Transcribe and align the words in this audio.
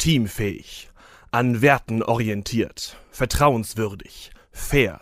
teamfähig, 0.00 0.88
an 1.30 1.60
Werten 1.60 2.02
orientiert, 2.02 2.96
vertrauenswürdig, 3.10 4.30
fair, 4.50 4.98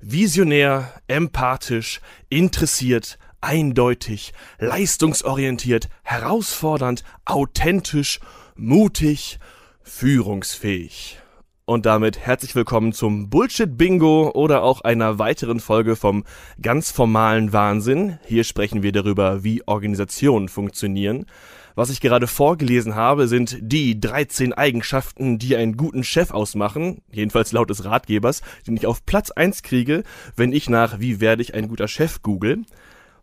visionär, 0.00 0.90
empathisch, 1.06 2.00
interessiert, 2.30 3.18
eindeutig, 3.42 4.32
leistungsorientiert, 4.58 5.90
herausfordernd, 6.02 7.04
authentisch, 7.26 8.20
mutig, 8.56 9.38
führungsfähig. 9.82 11.20
Und 11.66 11.84
damit 11.84 12.18
herzlich 12.18 12.54
willkommen 12.54 12.94
zum 12.94 13.28
Bullshit 13.28 13.76
Bingo 13.76 14.30
oder 14.30 14.62
auch 14.62 14.80
einer 14.80 15.18
weiteren 15.18 15.60
Folge 15.60 15.94
vom 15.94 16.24
ganz 16.62 16.90
formalen 16.90 17.52
Wahnsinn. 17.52 18.18
Hier 18.24 18.44
sprechen 18.44 18.82
wir 18.82 18.92
darüber, 18.92 19.44
wie 19.44 19.62
Organisationen 19.68 20.48
funktionieren. 20.48 21.26
Was 21.78 21.90
ich 21.90 22.00
gerade 22.00 22.26
vorgelesen 22.26 22.96
habe, 22.96 23.28
sind 23.28 23.56
die 23.60 24.00
13 24.00 24.52
Eigenschaften, 24.52 25.38
die 25.38 25.54
einen 25.54 25.76
guten 25.76 26.02
Chef 26.02 26.32
ausmachen, 26.32 27.02
jedenfalls 27.12 27.52
laut 27.52 27.70
des 27.70 27.84
Ratgebers, 27.84 28.42
den 28.66 28.76
ich 28.76 28.84
auf 28.84 29.06
Platz 29.06 29.30
1 29.30 29.62
kriege, 29.62 30.02
wenn 30.34 30.52
ich 30.52 30.68
nach 30.68 30.98
Wie 30.98 31.20
werde 31.20 31.40
ich 31.40 31.54
ein 31.54 31.68
guter 31.68 31.86
Chef 31.86 32.20
google. 32.20 32.64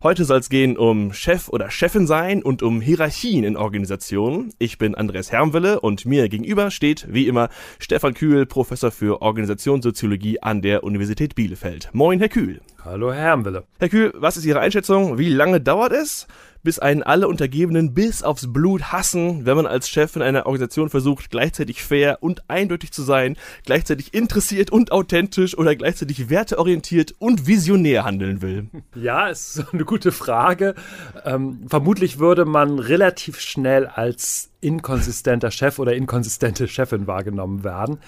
Heute 0.02 0.24
soll 0.24 0.38
es 0.38 0.48
gehen 0.48 0.78
um 0.78 1.12
Chef 1.12 1.50
oder 1.50 1.70
Chefin 1.70 2.06
sein 2.06 2.42
und 2.42 2.62
um 2.62 2.80
Hierarchien 2.80 3.44
in 3.44 3.58
Organisationen. 3.58 4.54
Ich 4.58 4.78
bin 4.78 4.94
Andreas 4.94 5.32
Hermwille 5.32 5.80
und 5.80 6.06
mir 6.06 6.30
gegenüber 6.30 6.70
steht, 6.70 7.06
wie 7.10 7.26
immer, 7.26 7.50
Stefan 7.78 8.14
Kühl, 8.14 8.46
Professor 8.46 8.90
für 8.90 9.20
Organisationssoziologie 9.20 10.40
an 10.40 10.62
der 10.62 10.82
Universität 10.82 11.34
Bielefeld. 11.34 11.90
Moin, 11.92 12.20
Herr 12.20 12.30
Kühl. 12.30 12.62
Hallo, 12.86 13.12
Herr 13.12 13.20
Hermwille. 13.20 13.64
Herr 13.80 13.88
Kühl, 13.88 14.12
was 14.14 14.36
ist 14.36 14.44
Ihre 14.44 14.60
Einschätzung? 14.60 15.18
Wie 15.18 15.28
lange 15.28 15.60
dauert 15.60 15.90
es, 15.90 16.28
bis 16.62 16.78
einen 16.78 17.02
alle 17.02 17.26
Untergebenen 17.26 17.94
bis 17.94 18.22
aufs 18.22 18.52
Blut 18.52 18.92
hassen, 18.92 19.44
wenn 19.44 19.56
man 19.56 19.66
als 19.66 19.88
Chef 19.88 20.14
in 20.14 20.22
einer 20.22 20.46
Organisation 20.46 20.88
versucht, 20.88 21.32
gleichzeitig 21.32 21.82
fair 21.82 22.18
und 22.20 22.48
eindeutig 22.48 22.92
zu 22.92 23.02
sein, 23.02 23.36
gleichzeitig 23.64 24.14
interessiert 24.14 24.70
und 24.70 24.92
authentisch 24.92 25.58
oder 25.58 25.74
gleichzeitig 25.74 26.30
werteorientiert 26.30 27.12
und 27.18 27.48
visionär 27.48 28.04
handeln 28.04 28.40
will? 28.40 28.68
Ja, 28.94 29.26
ist 29.26 29.64
eine 29.72 29.84
gute 29.84 30.12
Frage. 30.12 30.76
Ähm, 31.24 31.64
vermutlich 31.66 32.20
würde 32.20 32.44
man 32.44 32.78
relativ 32.78 33.40
schnell 33.40 33.88
als 33.88 34.50
inkonsistenter 34.60 35.50
Chef 35.50 35.80
oder 35.80 35.96
inkonsistente 35.96 36.68
Chefin 36.68 37.08
wahrgenommen 37.08 37.64
werden. 37.64 37.98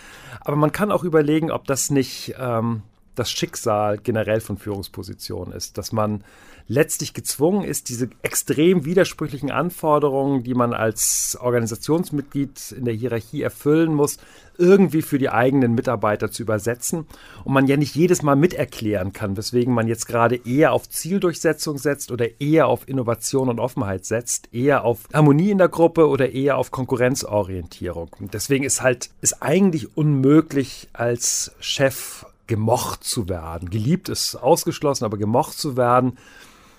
Aber 0.41 0.55
man 0.56 0.70
kann 0.70 0.92
auch 0.92 1.03
überlegen, 1.03 1.50
ob 1.50 1.66
das 1.66 1.91
nicht 1.91 2.36
ähm, 2.38 2.83
das 3.19 3.30
Schicksal 3.30 3.98
generell 3.98 4.41
von 4.41 4.58
Führungspositionen 4.58 5.52
ist, 5.55 5.78
dass 5.78 5.92
man 5.92 6.24
letztlich 6.69 7.14
gezwungen 7.14 7.64
ist, 7.64 7.88
diese 7.88 8.10
extrem 8.22 8.84
widersprüchlichen 8.84 9.50
Anforderungen, 9.50 10.42
die 10.42 10.55
man 10.55 10.75
als 10.75 11.36
Organisationsmitglied 11.41 12.72
in 12.72 12.84
der 12.84 12.94
Hierarchie 12.94 13.42
erfüllen 13.42 13.94
muss, 13.94 14.19
irgendwie 14.58 15.02
für 15.02 15.19
die 15.19 15.30
eigenen 15.30 15.75
Mitarbeiter 15.75 16.30
zu 16.30 16.42
übersetzen 16.42 17.06
und 17.44 17.52
man 17.52 17.66
ja 17.66 17.77
nicht 17.77 17.94
jedes 17.94 18.22
Mal 18.22 18.36
miterklären 18.36 19.12
kann, 19.12 19.36
weswegen 19.36 19.72
man 19.72 19.88
jetzt 19.88 20.06
gerade 20.06 20.36
eher 20.36 20.72
auf 20.72 20.88
Zieldurchsetzung 20.88 21.78
setzt 21.78 22.10
oder 22.10 22.41
eher 22.41 22.66
auf 22.66 22.86
Innovation 22.88 23.48
und 23.48 23.60
Offenheit 23.60 24.05
setzt, 24.05 24.53
eher 24.53 24.84
auf 24.84 25.08
Harmonie 25.14 25.53
in 25.53 25.58
der 25.58 25.69
Gruppe 25.69 26.08
oder 26.08 26.32
eher 26.32 26.58
auf 26.58 26.70
Konkurrenzorientierung. 26.70 28.10
Und 28.20 28.34
deswegen 28.34 28.64
ist 28.64 28.82
halt, 28.82 29.10
ist 29.20 29.42
eigentlich 29.42 29.97
unmöglich 29.97 30.88
als 30.92 31.53
Chef 31.60 32.27
gemocht 32.48 33.04
zu 33.04 33.28
werden. 33.28 33.70
Geliebt 33.70 34.08
ist 34.08 34.34
ausgeschlossen, 34.34 35.04
aber 35.04 35.16
gemocht 35.16 35.56
zu 35.56 35.77
werden. 35.77 36.18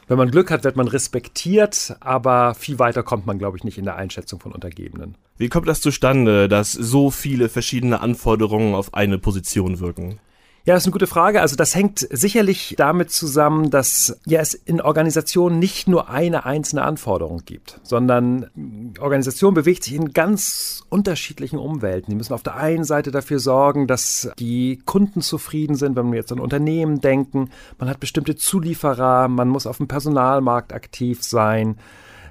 Wenn 0.09 0.17
man 0.17 0.31
Glück 0.31 0.49
hat, 0.49 0.63
wird 0.63 0.75
man 0.75 0.87
respektiert, 0.87 1.95
aber 1.99 2.55
viel 2.55 2.79
weiter 2.79 3.03
kommt 3.03 3.27
man, 3.27 3.37
glaube 3.37 3.57
ich, 3.57 3.63
nicht 3.63 3.77
in 3.77 3.85
der 3.85 3.95
Einschätzung 3.95 4.39
von 4.39 4.51
Untergebenen. 4.51 5.15
Wie 5.37 5.49
kommt 5.49 5.67
das 5.67 5.81
zustande, 5.81 6.49
dass 6.49 6.73
so 6.73 7.11
viele 7.11 7.47
verschiedene 7.47 8.01
Anforderungen 8.01 8.73
auf 8.73 8.93
eine 8.95 9.19
Position 9.19 9.79
wirken? 9.79 10.19
Ja, 10.65 10.73
das 10.73 10.83
ist 10.83 10.87
eine 10.87 10.93
gute 10.93 11.07
Frage. 11.07 11.41
Also 11.41 11.55
das 11.55 11.73
hängt 11.73 12.05
sicherlich 12.11 12.75
damit 12.77 13.11
zusammen, 13.11 13.69
dass 13.69 14.19
ja 14.25 14.41
es 14.41 14.53
in 14.53 14.81
Organisationen 14.81 15.57
nicht 15.57 15.87
nur 15.87 16.09
eine 16.09 16.45
einzelne 16.45 16.83
Anforderung 16.83 17.41
gibt, 17.45 17.79
sondern 17.83 18.93
Organisation 18.99 19.53
bewegt 19.53 19.83
sich 19.83 19.95
in 19.95 20.13
ganz 20.13 20.83
unterschiedlichen 20.89 21.57
Umwelten. 21.57 22.11
Die 22.11 22.15
müssen 22.15 22.33
auf 22.33 22.43
der 22.43 22.55
einen 22.55 22.83
Seite 22.83 23.11
dafür 23.11 23.39
sorgen, 23.39 23.87
dass 23.87 24.31
die 24.37 24.79
Kunden 24.85 25.21
zufrieden 25.21 25.75
sind, 25.75 25.95
wenn 25.95 26.11
wir 26.11 26.19
jetzt 26.19 26.31
an 26.31 26.39
Unternehmen 26.39 26.99
denken. 26.99 27.49
Man 27.77 27.89
hat 27.89 27.99
bestimmte 27.99 28.35
Zulieferer, 28.35 29.27
man 29.27 29.47
muss 29.47 29.65
auf 29.65 29.77
dem 29.77 29.87
Personalmarkt 29.87 30.73
aktiv 30.73 31.23
sein. 31.23 31.77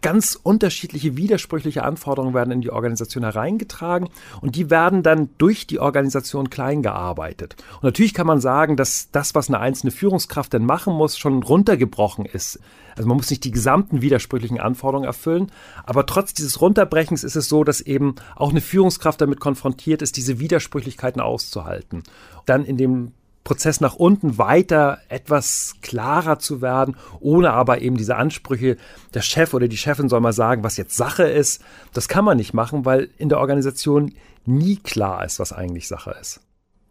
Ganz 0.03 0.39
unterschiedliche, 0.41 1.17
widersprüchliche 1.17 1.83
Anforderungen 1.83 2.35
werden 2.35 2.51
in 2.53 2.61
die 2.61 2.71
Organisation 2.71 3.25
hereingetragen 3.25 4.09
und 4.41 4.57
die 4.57 4.71
werden 4.71 5.03
dann 5.03 5.31
durch 5.39 5.67
die 5.67 5.79
Organisation 5.79 6.51
klein 6.51 6.83
gearbeitet. 6.83 7.57
Und 7.77 7.85
natürlich 7.85 8.15
kann 8.15 8.27
man 8.27 8.41
sagen, 8.41 8.77
dass 8.77 9.11
das, 9.11 9.35
was 9.35 9.49
eine 9.49 9.61
einzelne 9.61 9.91
Führungskraft 9.91 10.53
denn 10.53 10.65
machen 10.65 10.95
muss, 10.95 11.19
schon 11.19 11.43
runtergebrochen 11.43 12.25
ist. 12.25 12.61
Also 12.97 13.07
man 13.09 13.17
muss 13.17 13.31
nicht 13.31 13.45
die 13.45 13.53
gesamten 13.53 14.03
widersprüchlichen 14.03 14.59
Anforderungen 14.59 15.07
erfüllen, 15.07 15.53
aber 15.85 16.05
trotz 16.05 16.35
dieses 16.35 16.61
Runterbrechens 16.61 17.23
ist 17.23 17.37
es 17.37 17.49
so, 17.49 17.63
dass 17.63 17.81
eben 17.81 18.17
auch 18.35 18.51
eine 18.51 18.61
Führungskraft 18.61 19.21
damit 19.21 19.39
konfrontiert 19.39 20.03
ist, 20.03 20.17
diese 20.17 20.41
Widersprüchlichkeiten 20.41 21.21
auszuhalten. 21.21 22.03
Dann 22.45 22.65
in 22.65 22.77
dem 22.77 23.13
Prozess 23.49 23.81
nach 23.81 23.95
unten 23.95 24.37
weiter 24.37 24.99
etwas 25.09 25.77
klarer 25.81 26.39
zu 26.39 26.61
werden, 26.61 26.97
ohne 27.19 27.55
aber 27.55 27.81
eben 27.81 27.97
diese 27.97 28.17
Ansprüche, 28.17 28.77
der 29.15 29.23
Chef 29.23 29.55
oder 29.55 29.69
die 29.69 29.79
Chefin 29.79 30.11
soll 30.11 30.21
mal 30.21 30.35
sagen, 30.35 30.65
was 30.65 30.77
jetzt 30.77 30.95
Sache 30.95 31.23
ist. 31.23 31.63
Das 31.95 32.09
kann 32.09 32.27
man 32.27 32.37
nicht 32.37 32.53
machen, 32.53 32.85
weil 32.85 33.09
in 33.17 33.31
der 33.31 33.39
Organisation 33.39 34.13
nie 34.45 34.77
klar 34.77 35.25
ist, 35.25 35.39
was 35.39 35.55
eigentlich 35.55 35.89
Sache 35.89 36.15
ist 36.21 36.41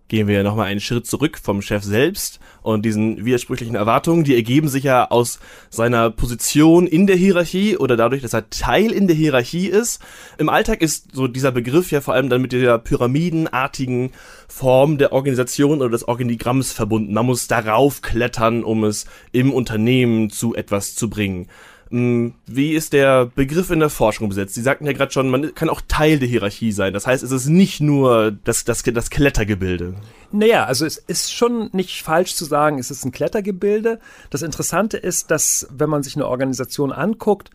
gehen 0.08 0.28
wir 0.28 0.44
nochmal 0.44 0.68
einen 0.68 0.80
Schritt 0.80 1.06
zurück 1.06 1.38
vom 1.42 1.62
Chef 1.62 1.84
selbst 1.84 2.40
und 2.62 2.86
diesen 2.86 3.26
widersprüchlichen 3.26 3.76
Erwartungen, 3.76 4.24
die 4.24 4.36
ergeben 4.36 4.70
sich 4.70 4.86
ja 4.86 5.10
aus 5.10 5.40
seiner 5.70 6.10
Position 6.10 6.88
in 6.88 7.08
der 7.08 7.16
Hierarchie 7.16 7.78
oder 7.78 7.98
dadurch, 7.98 8.22
dass 8.22 8.34
er 8.34 8.50
Teil 8.50 8.92
in 8.92 9.08
der 9.08 9.16
Hierarchie 9.16 9.68
ist. 9.68 10.02
Im 10.38 10.50
Alltag 10.50 10.82
ist 10.82 11.14
so 11.14 11.28
dieser 11.28 11.52
Begriff 11.52 11.92
ja 11.92 12.02
vor 12.02 12.14
allem 12.14 12.30
dann 12.30 12.42
mit 12.42 12.52
der 12.52 12.78
pyramidenartigen 12.78 14.12
Form 14.48 14.98
der 14.98 15.12
Organisation 15.12 15.80
oder 15.82 15.90
des 15.90 16.08
Organigramms 16.08 16.72
verbunden. 16.72 17.14
Man 17.14 17.26
muss 17.26 17.48
darauf 17.48 18.02
klettern, 18.02 18.64
um 18.64 18.84
es 18.84 19.06
im 19.32 19.52
Unternehmen 19.52 20.30
zu 20.30 20.56
etwas 20.56 20.96
zu 20.96 21.10
bringen. 21.10 21.48
Hm, 21.90 22.34
wie 22.46 22.74
ist 22.74 22.94
der 22.94 23.26
Begriff 23.28 23.70
in 23.70 23.80
der 23.80 23.90
Forschung 23.90 24.30
besetzt? 24.30 24.56
Sie 24.56 24.62
sagten 24.62 24.86
ja 24.86 24.94
gerade 24.94 25.12
schon, 25.12 25.30
man 25.30 25.54
kann 25.56 25.70
auch 25.70 25.82
Teil 25.88 26.20
der 26.20 26.28
Hierarchie 26.28 26.72
sein. 26.72 26.94
Das 26.94 27.08
heißt, 27.08 27.24
es 27.24 27.32
ist 27.32 27.48
nicht 27.48 27.80
nur 27.80 28.32
das, 28.44 28.66
das, 28.66 28.84
das 28.84 29.10
Klettergebilde. 29.10 29.96
Naja, 30.32 30.66
also 30.66 30.86
es 30.86 30.98
ist 30.98 31.34
schon 31.34 31.70
nicht 31.72 32.04
falsch 32.04 32.36
zu 32.36 32.46
sagen, 32.46 32.80
es 32.80 32.92
ist 32.92 33.06
ein 33.06 33.12
Klettergebilde. 33.12 34.00
Das 34.30 34.42
Interessante 34.42 34.98
ist, 34.98 35.32
dass 35.32 35.68
wenn 35.72 35.90
man 35.90 36.04
sich 36.04 36.16
eine 36.16 36.28
Organisation 36.28 36.92
anguckt, 36.92 37.50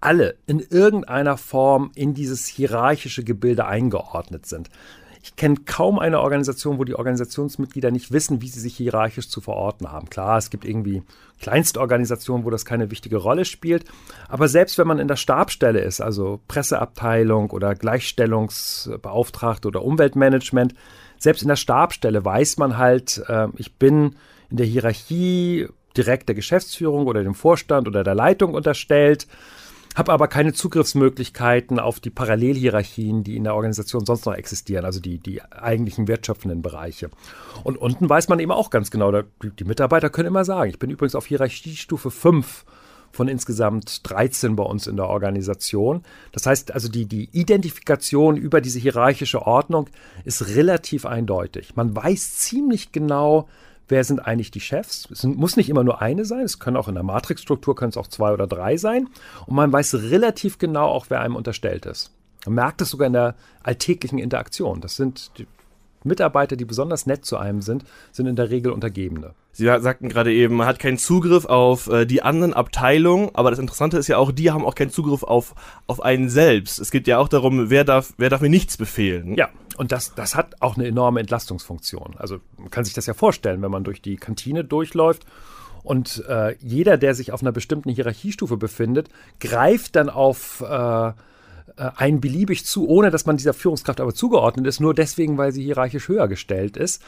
alle 0.00 0.36
in 0.46 0.58
irgendeiner 0.58 1.38
Form 1.38 1.92
in 1.94 2.12
dieses 2.12 2.46
hierarchische 2.46 3.24
Gebilde 3.24 3.66
eingeordnet 3.66 4.46
sind. 4.46 4.68
Ich 5.24 5.36
kenne 5.36 5.56
kaum 5.64 6.00
eine 6.00 6.20
Organisation, 6.20 6.78
wo 6.78 6.84
die 6.84 6.96
Organisationsmitglieder 6.96 7.92
nicht 7.92 8.10
wissen, 8.10 8.42
wie 8.42 8.48
sie 8.48 8.58
sich 8.58 8.76
hierarchisch 8.76 9.28
zu 9.28 9.40
verorten 9.40 9.92
haben. 9.92 10.10
Klar, 10.10 10.36
es 10.36 10.50
gibt 10.50 10.64
irgendwie 10.64 11.04
Kleinstorganisationen, 11.40 12.44
wo 12.44 12.50
das 12.50 12.64
keine 12.64 12.90
wichtige 12.90 13.18
Rolle 13.18 13.44
spielt. 13.44 13.84
Aber 14.28 14.48
selbst 14.48 14.78
wenn 14.78 14.88
man 14.88 14.98
in 14.98 15.06
der 15.06 15.16
Stabstelle 15.16 15.80
ist, 15.80 16.00
also 16.00 16.40
Presseabteilung 16.48 17.50
oder 17.50 17.76
Gleichstellungsbeauftragte 17.76 19.68
oder 19.68 19.84
Umweltmanagement, 19.84 20.74
selbst 21.18 21.42
in 21.42 21.48
der 21.48 21.56
Stabstelle 21.56 22.24
weiß 22.24 22.58
man 22.58 22.76
halt, 22.76 23.22
äh, 23.28 23.46
ich 23.56 23.74
bin 23.76 24.16
in 24.50 24.56
der 24.56 24.66
Hierarchie 24.66 25.68
direkt 25.96 26.28
der 26.28 26.34
Geschäftsführung 26.34 27.06
oder 27.06 27.22
dem 27.22 27.34
Vorstand 27.34 27.86
oder 27.86 28.02
der 28.02 28.16
Leitung 28.16 28.54
unterstellt 28.54 29.28
habe 29.94 30.12
aber 30.12 30.28
keine 30.28 30.52
Zugriffsmöglichkeiten 30.52 31.78
auf 31.78 32.00
die 32.00 32.10
Parallelhierarchien, 32.10 33.24
die 33.24 33.36
in 33.36 33.44
der 33.44 33.54
Organisation 33.54 34.06
sonst 34.06 34.26
noch 34.26 34.34
existieren, 34.34 34.84
also 34.84 35.00
die, 35.00 35.18
die 35.18 35.42
eigentlichen 35.42 36.08
wertschöpfenden 36.08 36.62
Bereiche. 36.62 37.10
Und 37.64 37.76
unten 37.76 38.08
weiß 38.08 38.28
man 38.28 38.40
eben 38.40 38.52
auch 38.52 38.70
ganz 38.70 38.90
genau, 38.90 39.12
die 39.12 39.64
Mitarbeiter 39.64 40.10
können 40.10 40.28
immer 40.28 40.44
sagen, 40.44 40.70
ich 40.70 40.78
bin 40.78 40.90
übrigens 40.90 41.14
auf 41.14 41.26
Hierarchiestufe 41.26 42.10
5 42.10 42.64
von 43.12 43.28
insgesamt 43.28 44.08
13 44.10 44.56
bei 44.56 44.64
uns 44.64 44.86
in 44.86 44.96
der 44.96 45.06
Organisation. 45.08 46.02
Das 46.32 46.46
heißt 46.46 46.72
also, 46.72 46.88
die, 46.88 47.04
die 47.06 47.28
Identifikation 47.32 48.36
über 48.36 48.60
diese 48.60 48.78
hierarchische 48.78 49.42
Ordnung 49.42 49.88
ist 50.24 50.48
relativ 50.48 51.04
eindeutig. 51.04 51.76
Man 51.76 51.94
weiß 51.94 52.38
ziemlich 52.38 52.90
genau, 52.90 53.48
wer 53.88 54.04
sind 54.04 54.20
eigentlich 54.20 54.50
die 54.50 54.60
Chefs. 54.60 55.08
Es 55.10 55.24
muss 55.24 55.56
nicht 55.56 55.68
immer 55.68 55.84
nur 55.84 56.00
eine 56.00 56.24
sein, 56.24 56.40
es 56.40 56.58
können 56.58 56.76
auch 56.76 56.88
in 56.88 56.94
der 56.94 57.02
Matrixstruktur 57.02 57.74
können 57.74 57.90
es 57.90 57.96
auch 57.96 58.06
zwei 58.06 58.32
oder 58.32 58.46
drei 58.46 58.76
sein. 58.76 59.08
Und 59.46 59.54
man 59.54 59.72
weiß 59.72 59.94
relativ 59.94 60.58
genau 60.58 60.86
auch, 60.86 61.06
wer 61.08 61.20
einem 61.20 61.36
unterstellt 61.36 61.86
ist. 61.86 62.10
Man 62.46 62.54
merkt 62.54 62.80
es 62.80 62.90
sogar 62.90 63.06
in 63.06 63.12
der 63.12 63.34
alltäglichen 63.62 64.18
Interaktion. 64.18 64.80
Das 64.80 64.96
sind 64.96 65.30
Mitarbeiter, 66.04 66.56
die 66.56 66.64
besonders 66.64 67.06
nett 67.06 67.24
zu 67.24 67.36
einem 67.36 67.62
sind, 67.62 67.84
sind 68.10 68.26
in 68.26 68.36
der 68.36 68.50
Regel 68.50 68.72
Untergebene. 68.72 69.34
Sie 69.52 69.66
sagten 69.66 70.08
gerade 70.08 70.32
eben, 70.32 70.56
man 70.56 70.66
hat 70.66 70.78
keinen 70.78 70.98
Zugriff 70.98 71.44
auf 71.44 71.88
äh, 71.88 72.06
die 72.06 72.22
anderen 72.22 72.54
Abteilungen, 72.54 73.30
aber 73.34 73.50
das 73.50 73.58
Interessante 73.58 73.98
ist 73.98 74.08
ja 74.08 74.16
auch, 74.16 74.32
die 74.32 74.50
haben 74.50 74.64
auch 74.64 74.74
keinen 74.74 74.90
Zugriff 74.90 75.22
auf, 75.22 75.54
auf 75.86 76.02
einen 76.02 76.30
selbst. 76.30 76.78
Es 76.78 76.90
geht 76.90 77.06
ja 77.06 77.18
auch 77.18 77.28
darum, 77.28 77.68
wer 77.68 77.84
darf, 77.84 78.14
wer 78.16 78.30
darf 78.30 78.40
mir 78.40 78.48
nichts 78.48 78.76
befehlen. 78.76 79.34
Ja, 79.36 79.50
und 79.76 79.92
das, 79.92 80.14
das 80.14 80.34
hat 80.34 80.60
auch 80.60 80.76
eine 80.76 80.86
enorme 80.86 81.20
Entlastungsfunktion. 81.20 82.14
Also 82.16 82.38
man 82.56 82.70
kann 82.70 82.84
sich 82.84 82.94
das 82.94 83.06
ja 83.06 83.14
vorstellen, 83.14 83.60
wenn 83.62 83.70
man 83.70 83.84
durch 83.84 84.00
die 84.00 84.16
Kantine 84.16 84.64
durchläuft 84.64 85.26
und 85.82 86.24
äh, 86.28 86.56
jeder, 86.60 86.96
der 86.96 87.14
sich 87.14 87.32
auf 87.32 87.42
einer 87.42 87.52
bestimmten 87.52 87.90
Hierarchiestufe 87.90 88.56
befindet, 88.56 89.08
greift 89.40 89.96
dann 89.96 90.08
auf 90.08 90.62
äh, 90.66 91.12
äh, 91.76 91.90
einen 91.96 92.20
beliebig 92.20 92.64
zu, 92.64 92.88
ohne 92.88 93.10
dass 93.10 93.26
man 93.26 93.36
dieser 93.36 93.54
Führungskraft 93.54 94.00
aber 94.00 94.14
zugeordnet 94.14 94.66
ist, 94.66 94.80
nur 94.80 94.94
deswegen, 94.94 95.38
weil 95.38 95.52
sie 95.52 95.62
hierarchisch 95.62 96.08
höher 96.08 96.28
gestellt 96.28 96.76
ist. 96.76 97.02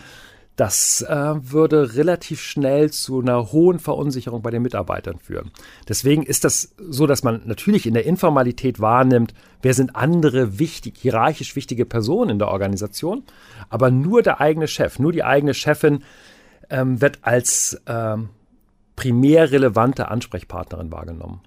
Das 0.56 1.02
äh, 1.02 1.34
würde 1.40 1.96
relativ 1.96 2.40
schnell 2.40 2.90
zu 2.90 3.20
einer 3.20 3.50
hohen 3.50 3.80
Verunsicherung 3.80 4.40
bei 4.40 4.52
den 4.52 4.62
Mitarbeitern 4.62 5.18
führen. 5.18 5.50
Deswegen 5.88 6.22
ist 6.22 6.44
das 6.44 6.74
so, 6.78 7.08
dass 7.08 7.24
man 7.24 7.42
natürlich 7.44 7.86
in 7.86 7.94
der 7.94 8.06
Informalität 8.06 8.78
wahrnimmt, 8.78 9.34
wer 9.62 9.74
sind 9.74 9.96
andere 9.96 10.60
wichtig, 10.60 10.94
hierarchisch 10.96 11.56
wichtige 11.56 11.84
Personen 11.84 12.30
in 12.30 12.38
der 12.38 12.48
Organisation, 12.48 13.24
aber 13.68 13.90
nur 13.90 14.22
der 14.22 14.40
eigene 14.40 14.68
Chef, 14.68 15.00
nur 15.00 15.10
die 15.10 15.24
eigene 15.24 15.54
Chefin 15.54 16.04
ähm, 16.70 17.00
wird 17.00 17.18
als 17.22 17.82
ähm, 17.88 18.28
primär 18.94 19.50
relevante 19.50 20.08
Ansprechpartnerin 20.08 20.92
wahrgenommen 20.92 21.40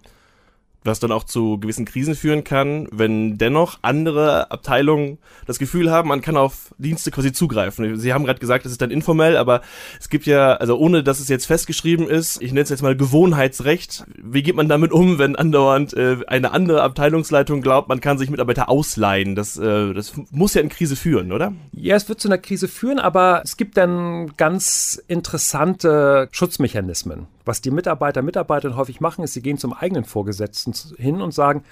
was 0.88 1.00
dann 1.00 1.12
auch 1.12 1.24
zu 1.24 1.60
gewissen 1.60 1.86
Krisen 1.86 2.16
führen 2.16 2.44
kann, 2.44 2.88
wenn 2.92 3.38
dennoch 3.38 3.80
andere 3.82 4.52
Abteilungen 4.52 5.20
das 5.46 5.60
Gefühl 5.60 5.92
haben, 5.92 6.10
man 6.10 6.22
kann 6.22 6.38
auf 6.38 6.74
Dienste 6.78 7.12
quasi 7.12 7.32
zugreifen. 7.32 7.98
Sie 8.00 8.14
haben 8.14 8.26
gerade 8.26 8.40
gesagt, 8.40 8.66
es 8.66 8.72
ist 8.72 8.82
dann 8.82 8.92
informell, 8.92 9.38
aber 9.38 9.62
es 10.00 10.10
gibt 10.10 10.26
ja, 10.26 10.54
also 10.54 10.78
ohne 10.78 11.04
dass 11.04 11.20
es 11.20 11.28
jetzt 11.28 11.46
festgeschrieben 11.46 12.08
ist, 12.08 12.42
ich 12.42 12.52
nenne 12.52 12.64
es 12.64 12.70
jetzt 12.70 12.82
mal 12.82 12.96
Gewohnheitsrecht. 12.96 14.06
Wie 14.18 14.44
geht 14.44 14.56
man 14.56 14.70
damit 14.70 14.92
um, 14.92 15.20
wenn 15.20 15.36
andauernd 15.36 15.94
äh, 15.94 16.18
eine 16.28 16.52
andere 16.52 16.82
Abteilungsleitung 16.82 17.62
glaubt, 17.62 17.90
man 17.90 18.02
kann 18.02 18.18
sich 18.18 18.30
Mitarbeiter 18.30 18.70
ausleihen? 18.70 19.36
Das, 19.36 19.58
äh, 19.58 19.94
das 19.94 20.14
muss 20.32 20.54
ja 20.54 20.62
in 20.62 20.70
Krise 20.70 20.96
führen, 20.96 21.32
oder? 21.32 21.54
Ja, 21.72 21.96
es 21.96 22.08
wird 22.10 22.20
zu 22.20 22.28
einer 22.28 22.38
Krise 22.38 22.68
führen, 22.68 23.00
aber 23.00 23.42
es 23.44 23.58
gibt 23.58 23.78
dann 23.78 24.32
ganz 24.38 25.02
interessante 25.08 26.30
Schutzmechanismen. 26.32 27.28
Was 27.48 27.62
die 27.62 27.72
Mitarbeiter, 27.72 28.22
Mitarbeiterinnen 28.22 28.78
häufig 28.78 29.00
machen, 29.00 29.24
ist, 29.24 29.34
sie 29.34 29.42
gehen 29.42 29.58
zum 29.58 29.74
eigenen 29.74 30.06
Vorgesetzten 30.06 30.74
hin 30.98 31.22
und 31.22 31.34
sagen, 31.34 31.64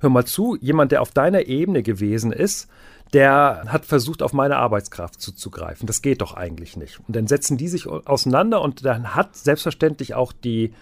hör 0.00 0.10
mal 0.10 0.24
zu, 0.24 0.56
jemand, 0.60 0.92
der 0.92 1.02
auf 1.02 1.12
deiner 1.12 1.46
Ebene 1.46 1.82
gewesen 1.82 2.32
ist, 2.32 2.68
der 3.12 3.64
hat 3.66 3.84
versucht, 3.84 4.22
auf 4.22 4.32
meine 4.32 4.56
Arbeitskraft 4.56 5.20
zuzugreifen. 5.20 5.86
Das 5.86 6.02
geht 6.02 6.20
doch 6.20 6.34
eigentlich 6.34 6.76
nicht. 6.76 7.00
Und 7.06 7.16
dann 7.16 7.26
setzen 7.26 7.56
die 7.56 7.68
sich 7.68 7.86
auseinander 7.86 8.60
und 8.60 8.84
dann 8.84 9.14
hat 9.14 9.36
selbstverständlich 9.36 10.14
auch 10.14 10.32
die 10.32 10.72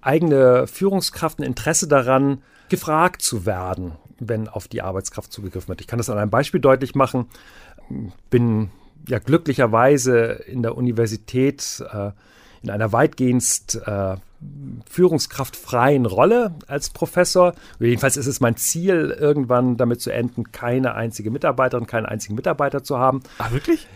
eigene 0.00 0.66
Führungskraft 0.66 1.38
ein 1.38 1.44
Interesse 1.44 1.88
daran, 1.88 2.42
gefragt 2.68 3.22
zu 3.22 3.46
werden, 3.46 3.92
wenn 4.18 4.48
auf 4.48 4.68
die 4.68 4.82
Arbeitskraft 4.82 5.32
zugegriffen 5.32 5.68
wird. 5.68 5.80
Ich 5.80 5.86
kann 5.86 5.98
das 5.98 6.10
an 6.10 6.18
einem 6.18 6.30
Beispiel 6.30 6.60
deutlich 6.60 6.94
machen. 6.94 7.26
Bin 8.30 8.70
ja 9.08 9.18
glücklicherweise 9.18 10.16
in 10.46 10.62
der 10.62 10.76
Universität 10.76 11.84
äh, 11.92 12.12
in 12.64 12.70
einer 12.70 12.92
weitgehend 12.92 13.80
äh, 13.86 14.16
führungskraftfreien 14.90 16.06
Rolle 16.06 16.54
als 16.66 16.90
Professor. 16.90 17.54
Jedenfalls 17.78 18.16
ist 18.16 18.26
es 18.26 18.40
mein 18.40 18.56
Ziel, 18.56 19.16
irgendwann 19.18 19.76
damit 19.76 20.00
zu 20.00 20.10
enden, 20.10 20.50
keine 20.50 20.94
einzige 20.94 21.30
Mitarbeiterin, 21.30 21.86
keinen 21.86 22.06
einzigen 22.06 22.34
Mitarbeiter 22.34 22.82
zu 22.82 22.98
haben. 22.98 23.22
Ah, 23.38 23.50
wirklich? 23.52 23.86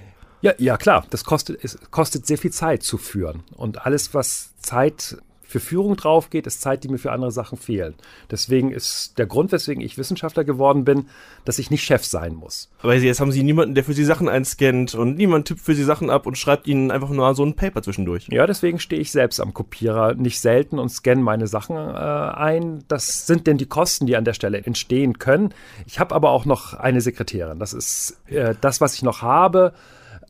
Ja, 0.40 0.52
ja, 0.58 0.76
klar. 0.76 1.04
Das 1.10 1.24
kostet, 1.24 1.64
es 1.64 1.78
kostet 1.90 2.26
sehr 2.26 2.38
viel 2.38 2.52
Zeit 2.52 2.82
zu 2.82 2.98
führen. 2.98 3.42
Und 3.56 3.84
alles, 3.86 4.14
was 4.14 4.50
Zeit 4.60 5.16
für 5.48 5.60
Führung 5.60 5.96
drauf 5.96 6.28
geht, 6.28 6.46
ist 6.46 6.60
Zeit, 6.60 6.84
die 6.84 6.88
mir 6.88 6.98
für 6.98 7.10
andere 7.10 7.32
Sachen 7.32 7.56
fehlen. 7.56 7.94
Deswegen 8.30 8.70
ist 8.70 9.18
der 9.18 9.24
Grund, 9.24 9.50
weswegen 9.50 9.82
ich 9.82 9.96
Wissenschaftler 9.96 10.44
geworden 10.44 10.84
bin, 10.84 11.06
dass 11.46 11.58
ich 11.58 11.70
nicht 11.70 11.84
Chef 11.84 12.04
sein 12.04 12.34
muss. 12.34 12.70
Aber 12.82 12.94
jetzt 12.94 13.18
haben 13.18 13.32
Sie 13.32 13.42
niemanden, 13.42 13.74
der 13.74 13.82
für 13.82 13.94
Sie 13.94 14.04
Sachen 14.04 14.28
einscannt 14.28 14.94
und 14.94 15.16
niemand 15.16 15.48
tippt 15.48 15.60
für 15.60 15.74
Sie 15.74 15.84
Sachen 15.84 16.10
ab 16.10 16.26
und 16.26 16.36
schreibt 16.36 16.66
Ihnen 16.66 16.90
einfach 16.90 17.08
nur 17.08 17.34
so 17.34 17.44
ein 17.44 17.56
Paper 17.56 17.82
zwischendurch. 17.82 18.28
Ja, 18.30 18.46
deswegen 18.46 18.78
stehe 18.78 19.00
ich 19.00 19.10
selbst 19.10 19.40
am 19.40 19.54
Kopierer 19.54 20.14
nicht 20.14 20.38
selten 20.40 20.78
und 20.78 20.90
scanne 20.90 21.22
meine 21.22 21.46
Sachen 21.46 21.76
äh, 21.76 21.80
ein. 21.80 22.84
Das 22.88 23.26
sind 23.26 23.46
denn 23.46 23.56
die 23.56 23.66
Kosten, 23.66 24.06
die 24.06 24.16
an 24.16 24.24
der 24.24 24.34
Stelle 24.34 24.58
entstehen 24.58 25.18
können. 25.18 25.54
Ich 25.86 25.98
habe 25.98 26.14
aber 26.14 26.30
auch 26.30 26.44
noch 26.44 26.74
eine 26.74 27.00
Sekretärin. 27.00 27.58
Das 27.58 27.72
ist 27.72 28.20
äh, 28.26 28.54
das, 28.60 28.82
was 28.82 28.94
ich 28.94 29.02
noch 29.02 29.22
habe. 29.22 29.72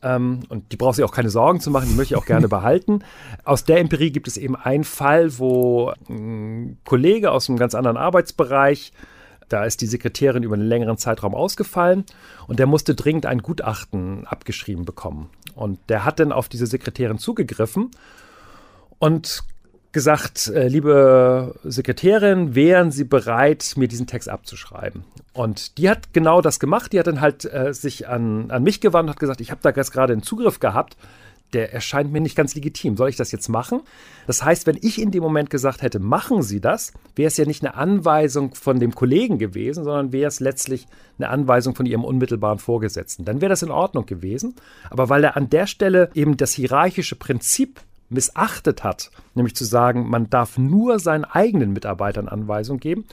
Ähm, 0.01 0.41
und 0.49 0.71
die 0.71 0.77
braucht 0.77 0.95
sich 0.95 1.05
auch 1.05 1.11
keine 1.11 1.29
Sorgen 1.29 1.59
zu 1.59 1.71
machen, 1.71 1.89
die 1.89 1.95
möchte 1.95 2.13
ich 2.13 2.19
auch 2.19 2.25
gerne 2.25 2.47
behalten. 2.49 3.03
Aus 3.43 3.63
der 3.63 3.79
Empirie 3.79 4.11
gibt 4.11 4.27
es 4.27 4.37
eben 4.37 4.55
einen 4.55 4.83
Fall, 4.83 5.37
wo 5.37 5.93
ein 6.09 6.77
Kollege 6.85 7.31
aus 7.31 7.49
einem 7.49 7.57
ganz 7.57 7.75
anderen 7.75 7.97
Arbeitsbereich 7.97 8.93
da 9.49 9.65
ist 9.65 9.81
die 9.81 9.87
Sekretärin 9.87 10.43
über 10.43 10.53
einen 10.53 10.67
längeren 10.67 10.97
Zeitraum 10.97 11.33
ausgefallen 11.35 12.05
und 12.47 12.59
der 12.59 12.67
musste 12.67 12.95
dringend 12.95 13.25
ein 13.25 13.41
Gutachten 13.41 14.25
abgeschrieben 14.27 14.85
bekommen. 14.85 15.29
Und 15.55 15.79
der 15.89 16.05
hat 16.05 16.19
dann 16.19 16.31
auf 16.31 16.47
diese 16.47 16.67
Sekretärin 16.67 17.17
zugegriffen 17.17 17.89
und 18.99 19.41
gesagt, 19.91 20.47
äh, 20.47 20.67
liebe 20.67 21.55
Sekretärin, 21.63 22.55
wären 22.55 22.91
Sie 22.91 23.03
bereit, 23.03 23.73
mir 23.75 23.87
diesen 23.87 24.07
Text 24.07 24.29
abzuschreiben? 24.29 25.03
Und 25.33 25.77
die 25.77 25.89
hat 25.89 26.13
genau 26.13 26.41
das 26.41 26.59
gemacht. 26.59 26.93
Die 26.93 26.99
hat 26.99 27.07
dann 27.07 27.21
halt 27.21 27.45
äh, 27.45 27.73
sich 27.73 28.07
an, 28.07 28.51
an 28.51 28.63
mich 28.63 28.81
gewandt 28.81 29.07
und 29.07 29.11
hat 29.11 29.19
gesagt, 29.19 29.41
ich 29.41 29.51
habe 29.51 29.61
da 29.63 29.69
jetzt 29.69 29.91
gerade 29.91 30.13
einen 30.13 30.23
Zugriff 30.23 30.59
gehabt. 30.59 30.97
Der 31.53 31.73
erscheint 31.73 32.11
mir 32.11 32.21
nicht 32.21 32.35
ganz 32.35 32.53
legitim. 32.53 32.95
Soll 32.95 33.09
ich 33.09 33.15
das 33.15 33.31
jetzt 33.31 33.49
machen? 33.49 33.81
Das 34.27 34.43
heißt, 34.43 34.67
wenn 34.67 34.77
ich 34.79 35.01
in 35.01 35.09
dem 35.09 35.23
Moment 35.23 35.49
gesagt 35.49 35.81
hätte, 35.81 35.99
machen 35.99 36.43
Sie 36.43 36.61
das, 36.61 36.93
wäre 37.15 37.27
es 37.27 37.37
ja 37.37 37.45
nicht 37.45 37.63
eine 37.63 37.73
Anweisung 37.73 38.53
von 38.53 38.79
dem 38.79 38.93
Kollegen 38.93 39.39
gewesen, 39.39 39.83
sondern 39.83 40.11
wäre 40.11 40.27
es 40.27 40.39
letztlich 40.39 40.85
eine 41.17 41.29
Anweisung 41.29 41.73
von 41.73 41.87
Ihrem 41.87 42.03
unmittelbaren 42.03 42.59
Vorgesetzten. 42.59 43.25
Dann 43.25 43.41
wäre 43.41 43.49
das 43.49 43.63
in 43.63 43.71
Ordnung 43.71 44.05
gewesen. 44.05 44.53
Aber 44.91 45.09
weil 45.09 45.23
er 45.23 45.37
an 45.37 45.49
der 45.49 45.65
Stelle 45.65 46.11
eben 46.13 46.37
das 46.37 46.53
hierarchische 46.53 47.15
Prinzip 47.15 47.79
missachtet 48.09 48.83
hat, 48.83 49.11
nämlich 49.35 49.55
zu 49.55 49.65
sagen, 49.65 50.09
man 50.09 50.29
darf 50.29 50.57
nur 50.57 50.99
seinen 50.99 51.25
eigenen 51.25 51.71
Mitarbeitern 51.73 52.27
Anweisungen 52.27 52.79
geben, 52.79 53.05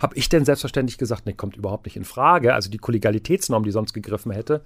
habe 0.00 0.16
ich 0.16 0.28
denn 0.28 0.44
selbstverständlich 0.44 0.98
gesagt, 0.98 1.26
nee, 1.26 1.32
kommt 1.32 1.56
überhaupt 1.56 1.86
nicht 1.86 1.96
in 1.96 2.04
Frage. 2.04 2.54
Also 2.54 2.70
die 2.70 2.78
Kollegialitätsnorm, 2.78 3.64
die 3.64 3.70
sonst 3.70 3.92
gegriffen 3.92 4.32
hätte, 4.32 4.62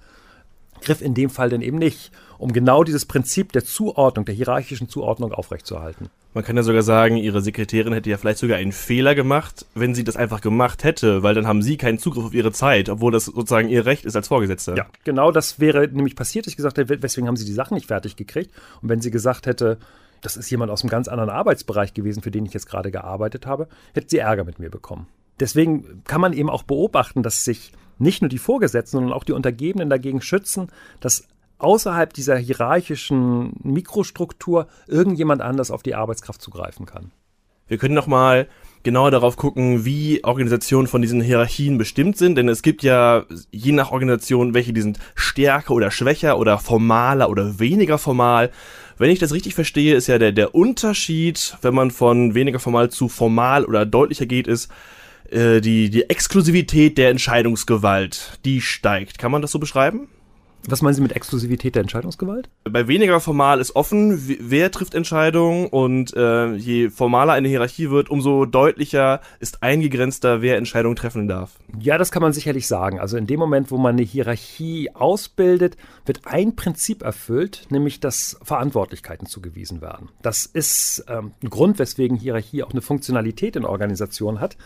griff 0.81 1.01
in 1.01 1.13
dem 1.13 1.29
Fall 1.29 1.49
dann 1.49 1.61
eben 1.61 1.77
nicht, 1.77 2.11
um 2.37 2.53
genau 2.53 2.83
dieses 2.83 3.05
Prinzip 3.05 3.51
der 3.51 3.63
Zuordnung, 3.63 4.25
der 4.25 4.35
hierarchischen 4.35 4.89
Zuordnung 4.89 5.33
aufrechtzuerhalten. 5.33 6.09
Man 6.33 6.43
kann 6.43 6.55
ja 6.55 6.61
sogar 6.61 6.83
sagen, 6.83 7.17
ihre 7.17 7.41
Sekretärin 7.41 7.91
hätte 7.91 8.09
ja 8.09 8.17
vielleicht 8.17 8.37
sogar 8.37 8.57
einen 8.57 8.71
Fehler 8.71 9.15
gemacht, 9.15 9.65
wenn 9.73 9.95
sie 9.95 10.03
das 10.03 10.15
einfach 10.15 10.41
gemacht 10.41 10.83
hätte, 10.83 11.23
weil 11.23 11.33
dann 11.33 11.47
haben 11.47 11.63
sie 11.63 11.75
keinen 11.75 11.97
Zugriff 11.97 12.25
auf 12.25 12.33
ihre 12.35 12.51
Zeit, 12.51 12.87
obwohl 12.87 13.11
das 13.11 13.25
sozusagen 13.25 13.67
ihr 13.67 13.87
Recht 13.87 14.05
ist 14.05 14.15
als 14.15 14.27
Vorgesetzter. 14.27 14.75
Ja, 14.75 14.85
genau 15.03 15.31
das 15.31 15.59
wäre 15.59 15.87
nämlich 15.87 16.15
passiert. 16.15 16.45
Ich 16.45 16.55
gesagt 16.55 16.77
hätte, 16.77 17.01
weswegen 17.01 17.27
haben 17.27 17.35
sie 17.35 17.45
die 17.45 17.53
Sachen 17.53 17.73
nicht 17.73 17.87
fertig 17.87 18.15
gekriegt? 18.15 18.51
Und 18.81 18.89
wenn 18.89 19.01
sie 19.01 19.09
gesagt 19.09 19.47
hätte, 19.47 19.79
das 20.21 20.37
ist 20.37 20.49
jemand 20.51 20.71
aus 20.71 20.83
einem 20.83 20.91
ganz 20.91 21.07
anderen 21.07 21.31
Arbeitsbereich 21.31 21.95
gewesen, 21.95 22.21
für 22.21 22.31
den 22.31 22.45
ich 22.45 22.53
jetzt 22.53 22.67
gerade 22.67 22.91
gearbeitet 22.91 23.47
habe, 23.47 23.67
hätte 23.93 24.09
sie 24.09 24.19
Ärger 24.19 24.43
mit 24.43 24.59
mir 24.59 24.69
bekommen. 24.69 25.07
Deswegen 25.39 26.03
kann 26.03 26.21
man 26.21 26.33
eben 26.33 26.49
auch 26.49 26.63
beobachten, 26.63 27.23
dass 27.23 27.43
sich 27.43 27.71
nicht 27.97 28.21
nur 28.21 28.29
die 28.29 28.37
Vorgesetzten, 28.37 28.97
sondern 28.97 29.13
auch 29.13 29.23
die 29.23 29.33
Untergebenen 29.33 29.89
dagegen 29.89 30.21
schützen, 30.21 30.67
dass 30.99 31.27
außerhalb 31.59 32.13
dieser 32.13 32.37
hierarchischen 32.37 33.53
Mikrostruktur 33.61 34.67
irgendjemand 34.87 35.41
anders 35.41 35.71
auf 35.71 35.83
die 35.83 35.95
Arbeitskraft 35.95 36.41
zugreifen 36.41 36.85
kann. 36.85 37.11
Wir 37.67 37.77
können 37.77 37.93
noch 37.93 38.07
mal 38.07 38.47
genauer 38.81 39.11
darauf 39.11 39.35
gucken, 39.35 39.85
wie 39.85 40.23
Organisationen 40.23 40.87
von 40.87 41.01
diesen 41.01 41.21
Hierarchien 41.21 41.77
bestimmt 41.77 42.17
sind, 42.17 42.35
denn 42.35 42.49
es 42.49 42.61
gibt 42.61 42.81
ja 42.81 43.25
je 43.51 43.73
nach 43.73 43.91
Organisation 43.91 44.53
welche, 44.53 44.73
die 44.73 44.81
sind 44.81 44.99
stärker 45.15 45.73
oder 45.73 45.91
schwächer 45.91 46.39
oder 46.39 46.57
formaler 46.57 47.29
oder 47.29 47.59
weniger 47.59 47.97
formal. 47.97 48.51
Wenn 48.97 49.11
ich 49.11 49.19
das 49.19 49.33
richtig 49.33 49.53
verstehe, 49.53 49.95
ist 49.95 50.07
ja 50.07 50.17
der, 50.17 50.31
der 50.31 50.55
Unterschied, 50.55 51.57
wenn 51.61 51.75
man 51.75 51.91
von 51.91 52.33
weniger 52.35 52.59
formal 52.59 52.89
zu 52.89 53.07
formal 53.07 53.65
oder 53.65 53.85
deutlicher 53.85 54.25
geht, 54.25 54.47
ist, 54.47 54.71
äh, 55.29 55.61
die, 55.61 55.89
die 55.89 56.09
Exklusivität 56.09 56.97
der 56.97 57.09
Entscheidungsgewalt, 57.09 58.39
die 58.45 58.61
steigt. 58.61 59.19
Kann 59.19 59.31
man 59.31 59.41
das 59.41 59.51
so 59.51 59.59
beschreiben? 59.59 60.07
Was 60.67 60.81
meinen 60.81 60.93
Sie 60.93 61.01
mit 61.01 61.13
Exklusivität 61.13 61.75
der 61.75 61.81
Entscheidungsgewalt? 61.81 62.49
Bei 62.65 62.87
weniger 62.87 63.19
formal 63.19 63.59
ist 63.59 63.75
offen, 63.75 64.37
wer 64.41 64.71
trifft 64.71 64.93
Entscheidungen 64.93 65.67
und 65.67 66.13
äh, 66.15 66.53
je 66.53 66.89
formaler 66.89 67.33
eine 67.33 67.47
Hierarchie 67.47 67.89
wird, 67.89 68.09
umso 68.09 68.45
deutlicher 68.45 69.21
ist 69.39 69.63
eingegrenzter, 69.63 70.41
wer 70.41 70.57
Entscheidungen 70.57 70.95
treffen 70.95 71.27
darf. 71.27 71.51
Ja, 71.79 71.97
das 71.97 72.11
kann 72.11 72.21
man 72.21 72.33
sicherlich 72.33 72.67
sagen. 72.67 72.99
Also 72.99 73.17
in 73.17 73.25
dem 73.25 73.39
Moment, 73.39 73.71
wo 73.71 73.77
man 73.77 73.95
eine 73.95 74.03
Hierarchie 74.03 74.91
ausbildet, 74.93 75.77
wird 76.05 76.21
ein 76.25 76.55
Prinzip 76.55 77.03
erfüllt, 77.03 77.67
nämlich 77.69 77.99
dass 77.99 78.37
Verantwortlichkeiten 78.43 79.27
zugewiesen 79.27 79.81
werden. 79.81 80.09
Das 80.21 80.45
ist 80.45 81.05
ähm, 81.07 81.31
ein 81.41 81.49
Grund, 81.49 81.79
weswegen 81.79 82.17
Hierarchie 82.17 82.63
auch 82.63 82.71
eine 82.71 82.81
Funktionalität 82.81 83.55
in 83.55 83.65
Organisationen 83.65 84.39
hat. 84.39 84.57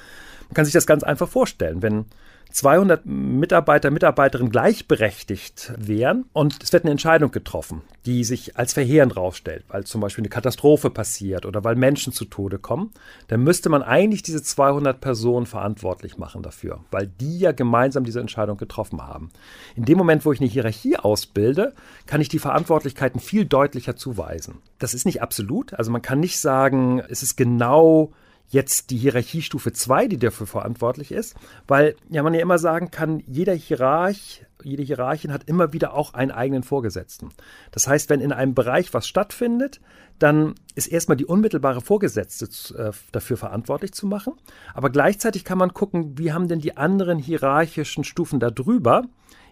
Man 0.50 0.56
kann 0.56 0.66
sich 0.66 0.74
das 0.74 0.88
ganz 0.88 1.04
einfach 1.04 1.30
vorstellen, 1.30 1.82
wenn 1.82 2.06
200 2.54 3.08
Mitarbeiter, 3.08 3.90
Mitarbeiterinnen 3.90 4.52
gleichberechtigt 4.52 5.74
wären 5.76 6.26
und 6.34 6.62
es 6.62 6.72
wird 6.72 6.84
eine 6.84 6.92
Entscheidung 6.92 7.32
getroffen, 7.32 7.82
die 8.06 8.24
sich 8.24 8.58
als 8.58 8.74
verheerend 8.74 9.18
rausstellt, 9.18 9.66
weil 9.70 9.86
zum 9.86 10.02
Beispiel 10.02 10.22
eine 10.22 10.30
Katastrophe 10.30 10.92
passiert 10.92 11.48
oder 11.48 11.64
weil 11.64 11.76
Menschen 11.76 12.14
zu 12.14 12.26
Tode 12.26 12.60
kommen, 12.60 12.92
dann 13.28 13.42
müsste 13.42 13.70
man 13.70 13.82
eigentlich 13.82 14.22
diese 14.22 14.44
200 14.44 15.02
Personen 15.02 15.48
verantwortlich 15.48 16.20
machen 16.20 16.44
dafür, 16.44 16.82
weil 16.92 17.08
die 17.08 17.40
ja 17.40 17.54
gemeinsam 17.54 18.04
diese 18.04 18.20
Entscheidung 18.20 18.58
getroffen 18.58 19.02
haben. 19.02 19.32
In 19.76 19.86
dem 19.86 19.98
Moment, 19.98 20.24
wo 20.24 20.32
ich 20.32 20.40
eine 20.40 20.50
Hierarchie 20.50 20.98
ausbilde, 20.98 21.74
kann 22.06 22.22
ich 22.22 22.30
die 22.30 22.40
Verantwortlichkeiten 22.40 23.20
viel 23.20 23.46
deutlicher 23.46 23.96
zuweisen. 23.96 24.62
Das 24.78 24.94
ist 24.94 25.06
nicht 25.06 25.24
absolut, 25.24 25.74
also 25.74 25.92
man 25.92 26.04
kann 26.04 26.20
nicht 26.20 26.38
sagen, 26.38 27.02
es 27.10 27.24
ist 27.24 27.36
genau 27.36 28.12
jetzt 28.50 28.92
die 28.92 28.98
Hierarchiestufe 28.98 29.74
2, 29.74 30.08
die 30.08 30.20
dafür 30.20 30.48
verantwortlich 30.48 31.12
ist, 31.12 31.36
weil 31.68 31.96
ja 32.10 32.22
man 32.24 32.34
ja 32.34 32.42
immer 32.42 32.60
sagen 32.60 32.92
kann, 32.92 33.24
jeder 33.26 33.54
Hierarch, 33.54 34.46
jede 34.64 34.84
Hierarchin 34.84 35.34
hat 35.34 35.46
immer 35.46 35.74
wieder 35.74 35.94
auch 35.94 36.14
einen 36.14 36.32
eigenen 36.32 36.64
Vorgesetzten. 36.64 37.30
Das 37.72 37.88
heißt, 37.88 38.10
wenn 38.10 38.22
in 38.22 38.32
einem 38.32 38.54
Bereich 38.54 38.94
was 38.94 39.08
stattfindet, 39.08 39.82
dann 40.20 40.56
ist 40.76 40.88
erstmal 40.88 41.18
die 41.18 41.26
unmittelbare 41.26 41.82
Vorgesetzte 41.82 42.46
äh, 42.78 42.92
dafür 43.12 43.38
verantwortlich 43.38 43.94
zu 43.94 44.06
machen. 44.06 44.34
Aber 44.74 44.90
gleichzeitig 44.90 45.44
kann 45.44 45.58
man 45.58 45.74
gucken, 45.74 46.18
wie 46.18 46.32
haben 46.32 46.48
denn 46.48 46.60
die 46.60 46.78
anderen 46.78 47.18
hierarchischen 47.18 48.04
Stufen 48.04 48.40
darüber 48.40 49.04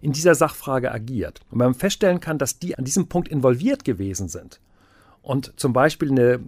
in 0.01 0.11
dieser 0.11 0.35
Sachfrage 0.35 0.91
agiert. 0.91 1.41
Und 1.49 1.59
wenn 1.59 1.67
man 1.67 1.75
feststellen 1.75 2.19
kann, 2.19 2.37
dass 2.37 2.59
die 2.59 2.77
an 2.77 2.85
diesem 2.85 3.07
Punkt 3.07 3.27
involviert 3.27 3.83
gewesen 3.83 4.29
sind 4.29 4.61
und 5.21 5.59
zum 5.59 5.73
Beispiel 5.73 6.11
eine 6.11 6.39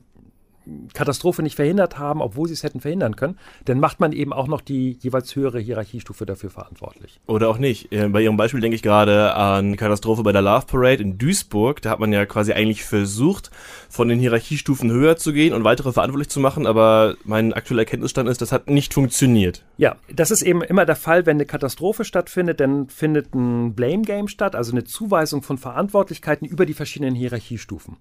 Katastrophe 0.94 1.44
nicht 1.44 1.56
verhindert 1.56 2.00
haben, 2.00 2.22
obwohl 2.22 2.48
sie 2.48 2.54
es 2.54 2.64
hätten 2.64 2.80
verhindern 2.80 3.16
können, 3.16 3.38
dann 3.66 3.80
macht 3.80 4.00
man 4.00 4.12
eben 4.12 4.34
auch 4.34 4.48
noch 4.48 4.62
die 4.62 4.98
jeweils 5.00 5.36
höhere 5.36 5.60
Hierarchiestufe 5.60 6.26
dafür 6.26 6.50
verantwortlich. 6.50 7.20
Oder 7.28 7.50
auch 7.50 7.58
nicht. 7.58 7.92
Äh, 7.92 8.08
bei 8.10 8.22
Ihrem 8.22 8.38
Beispiel 8.38 8.62
denke 8.62 8.76
ich 8.76 8.82
gerade 8.82 9.36
an 9.36 9.76
Katastrophe 9.76 10.24
bei 10.24 10.32
der 10.32 10.42
Love 10.42 10.66
Parade 10.68 11.02
in 11.02 11.18
Duisburg. 11.18 11.82
Da 11.82 11.90
hat 11.90 12.00
man 12.00 12.14
ja 12.14 12.26
quasi 12.26 12.54
eigentlich 12.54 12.84
versucht, 12.84 13.52
von 13.90 14.08
den 14.08 14.20
Hierarchiestufen 14.20 14.92
höher 14.92 15.18
zu 15.18 15.34
gehen 15.34 15.54
und 15.54 15.64
weitere 15.64 15.92
verantwortlich 15.92 16.30
zu 16.30 16.40
machen, 16.40 16.66
aber 16.66 17.16
mein 17.24 17.54
aktueller 17.54 17.82
Erkenntnisstand 17.82 18.30
ist, 18.30 18.42
das 18.42 18.52
hat 18.52 18.70
nicht 18.70 18.94
funktioniert. 18.94 19.64
Ja, 19.78 19.98
das 20.14 20.32
ist 20.32 20.42
eben 20.42 20.62
immer 20.62 20.86
der 20.86 20.96
Fall, 20.96 21.26
wenn 21.26 21.38
eine 21.38 21.46
Katastrophe 21.46 22.06
stattfindet, 22.06 22.60
dann 22.60 22.88
findet 22.88 23.34
ein 23.34 23.74
Blame 23.74 24.04
Game 24.04 24.28
statt, 24.28 24.56
also 24.56 24.72
eine 24.72 24.84
Zuweisung 24.84 25.42
von 25.42 25.58
Verantwortlichkeiten 25.58 26.48
über 26.48 26.66
die 26.66 26.74
verschiedenen 26.74 27.16
Hierarchiestufen. 27.16 27.98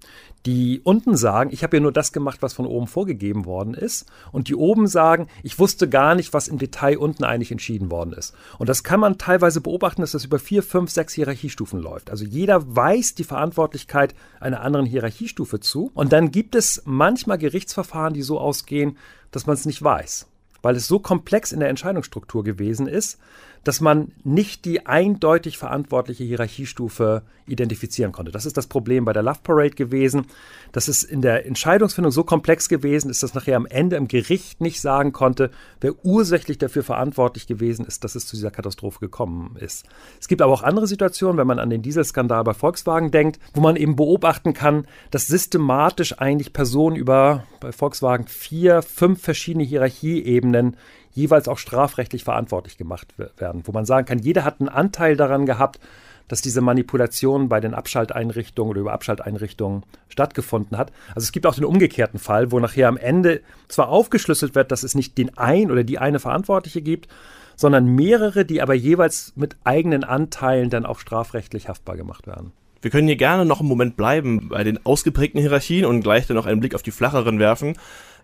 Die 0.46 0.80
unten 0.84 1.16
sagen, 1.16 1.50
ich 1.52 1.62
habe 1.62 1.76
ja 1.76 1.80
nur 1.80 1.92
das 1.92 2.12
gemacht, 2.12 2.38
was 2.40 2.51
was 2.52 2.56
von 2.56 2.66
oben 2.66 2.86
vorgegeben 2.86 3.46
worden 3.46 3.74
ist. 3.74 4.06
Und 4.30 4.48
die 4.48 4.54
oben 4.54 4.86
sagen, 4.86 5.28
ich 5.42 5.58
wusste 5.58 5.88
gar 5.88 6.14
nicht, 6.14 6.32
was 6.32 6.48
im 6.48 6.58
Detail 6.58 6.98
unten 6.98 7.24
eigentlich 7.24 7.50
entschieden 7.50 7.90
worden 7.90 8.12
ist. 8.12 8.34
Und 8.58 8.68
das 8.68 8.84
kann 8.84 9.00
man 9.00 9.18
teilweise 9.18 9.60
beobachten, 9.60 10.02
dass 10.02 10.12
das 10.12 10.24
über 10.24 10.38
vier, 10.38 10.62
fünf, 10.62 10.90
sechs 10.90 11.14
Hierarchiestufen 11.14 11.80
läuft. 11.80 12.10
Also 12.10 12.24
jeder 12.24 12.76
weist 12.76 13.18
die 13.18 13.24
Verantwortlichkeit 13.24 14.14
einer 14.40 14.60
anderen 14.60 14.86
Hierarchiestufe 14.86 15.60
zu. 15.60 15.90
Und 15.94 16.12
dann 16.12 16.30
gibt 16.30 16.54
es 16.54 16.82
manchmal 16.84 17.38
Gerichtsverfahren, 17.38 18.14
die 18.14 18.22
so 18.22 18.38
ausgehen, 18.38 18.98
dass 19.30 19.46
man 19.46 19.54
es 19.54 19.64
nicht 19.64 19.82
weiß. 19.82 20.26
Weil 20.60 20.76
es 20.76 20.86
so 20.86 21.00
komplex 21.00 21.50
in 21.52 21.60
der 21.60 21.70
Entscheidungsstruktur 21.70 22.44
gewesen 22.44 22.86
ist, 22.86 23.18
dass 23.64 23.80
man 23.80 24.12
nicht 24.24 24.64
die 24.64 24.86
eindeutig 24.86 25.58
verantwortliche 25.58 26.24
Hierarchiestufe 26.24 27.22
identifizieren 27.46 28.12
konnte. 28.12 28.32
Das 28.32 28.46
ist 28.46 28.56
das 28.56 28.66
Problem 28.66 29.04
bei 29.04 29.12
der 29.12 29.22
Love 29.22 29.40
Parade 29.42 29.74
gewesen. 29.74 30.26
Das 30.72 30.88
ist 30.88 31.02
in 31.02 31.22
der 31.22 31.46
Entscheidungsfindung 31.46 32.12
so 32.12 32.24
komplex 32.24 32.68
gewesen 32.68 33.10
ist, 33.10 33.22
dass 33.22 33.34
nachher 33.34 33.56
am 33.56 33.66
Ende 33.66 33.96
im 33.96 34.08
Gericht 34.08 34.60
nicht 34.60 34.80
sagen 34.80 35.12
konnte, 35.12 35.50
wer 35.80 36.04
ursächlich 36.04 36.58
dafür 36.58 36.82
verantwortlich 36.82 37.46
gewesen 37.46 37.84
ist, 37.84 38.04
dass 38.04 38.14
es 38.14 38.26
zu 38.26 38.36
dieser 38.36 38.50
Katastrophe 38.50 39.00
gekommen 39.00 39.56
ist. 39.58 39.86
Es 40.20 40.28
gibt 40.28 40.40
aber 40.40 40.52
auch 40.52 40.62
andere 40.62 40.86
Situationen, 40.86 41.36
wenn 41.36 41.46
man 41.46 41.58
an 41.58 41.70
den 41.70 41.82
Dieselskandal 41.82 42.44
bei 42.44 42.54
Volkswagen 42.54 43.10
denkt, 43.10 43.38
wo 43.54 43.60
man 43.60 43.76
eben 43.76 43.96
beobachten 43.96 44.54
kann, 44.54 44.86
dass 45.10 45.26
systematisch 45.26 46.18
eigentlich 46.18 46.52
Personen 46.52 46.96
über 46.96 47.44
bei 47.60 47.72
Volkswagen 47.72 48.26
vier, 48.26 48.82
fünf 48.82 49.22
verschiedene 49.22 49.64
Hierarchieebenen 49.64 50.76
jeweils 51.12 51.48
auch 51.48 51.58
strafrechtlich 51.58 52.24
verantwortlich 52.24 52.76
gemacht 52.76 53.14
werden, 53.36 53.62
wo 53.64 53.72
man 53.72 53.84
sagen 53.84 54.06
kann, 54.06 54.18
jeder 54.18 54.44
hat 54.44 54.60
einen 54.60 54.68
Anteil 54.68 55.16
daran 55.16 55.46
gehabt, 55.46 55.80
dass 56.28 56.40
diese 56.40 56.60
Manipulation 56.60 57.48
bei 57.48 57.60
den 57.60 57.74
Abschalteinrichtungen 57.74 58.70
oder 58.70 58.80
über 58.80 58.92
Abschalteinrichtungen 58.92 59.82
stattgefunden 60.08 60.78
hat. 60.78 60.92
Also 61.08 61.24
es 61.24 61.32
gibt 61.32 61.46
auch 61.46 61.54
den 61.54 61.64
umgekehrten 61.64 62.18
Fall, 62.18 62.52
wo 62.52 62.58
nachher 62.58 62.88
am 62.88 62.96
Ende 62.96 63.42
zwar 63.68 63.88
aufgeschlüsselt 63.88 64.54
wird, 64.54 64.72
dass 64.72 64.82
es 64.82 64.94
nicht 64.94 65.18
den 65.18 65.36
ein 65.36 65.70
oder 65.70 65.84
die 65.84 65.98
eine 65.98 66.20
Verantwortliche 66.20 66.80
gibt, 66.80 67.08
sondern 67.56 67.86
mehrere, 67.86 68.44
die 68.44 68.62
aber 68.62 68.74
jeweils 68.74 69.32
mit 69.36 69.56
eigenen 69.64 70.04
Anteilen 70.04 70.70
dann 70.70 70.86
auch 70.86 71.00
strafrechtlich 71.00 71.68
haftbar 71.68 71.96
gemacht 71.96 72.26
werden. 72.26 72.52
Wir 72.80 72.90
können 72.90 73.06
hier 73.06 73.16
gerne 73.16 73.44
noch 73.44 73.60
einen 73.60 73.68
Moment 73.68 73.96
bleiben 73.96 74.48
bei 74.48 74.64
den 74.64 74.84
ausgeprägten 74.84 75.40
Hierarchien 75.40 75.84
und 75.84 76.00
gleich 76.02 76.26
dann 76.26 76.36
noch 76.36 76.46
einen 76.46 76.60
Blick 76.60 76.74
auf 76.74 76.82
die 76.82 76.90
flacheren 76.90 77.38
werfen 77.38 77.74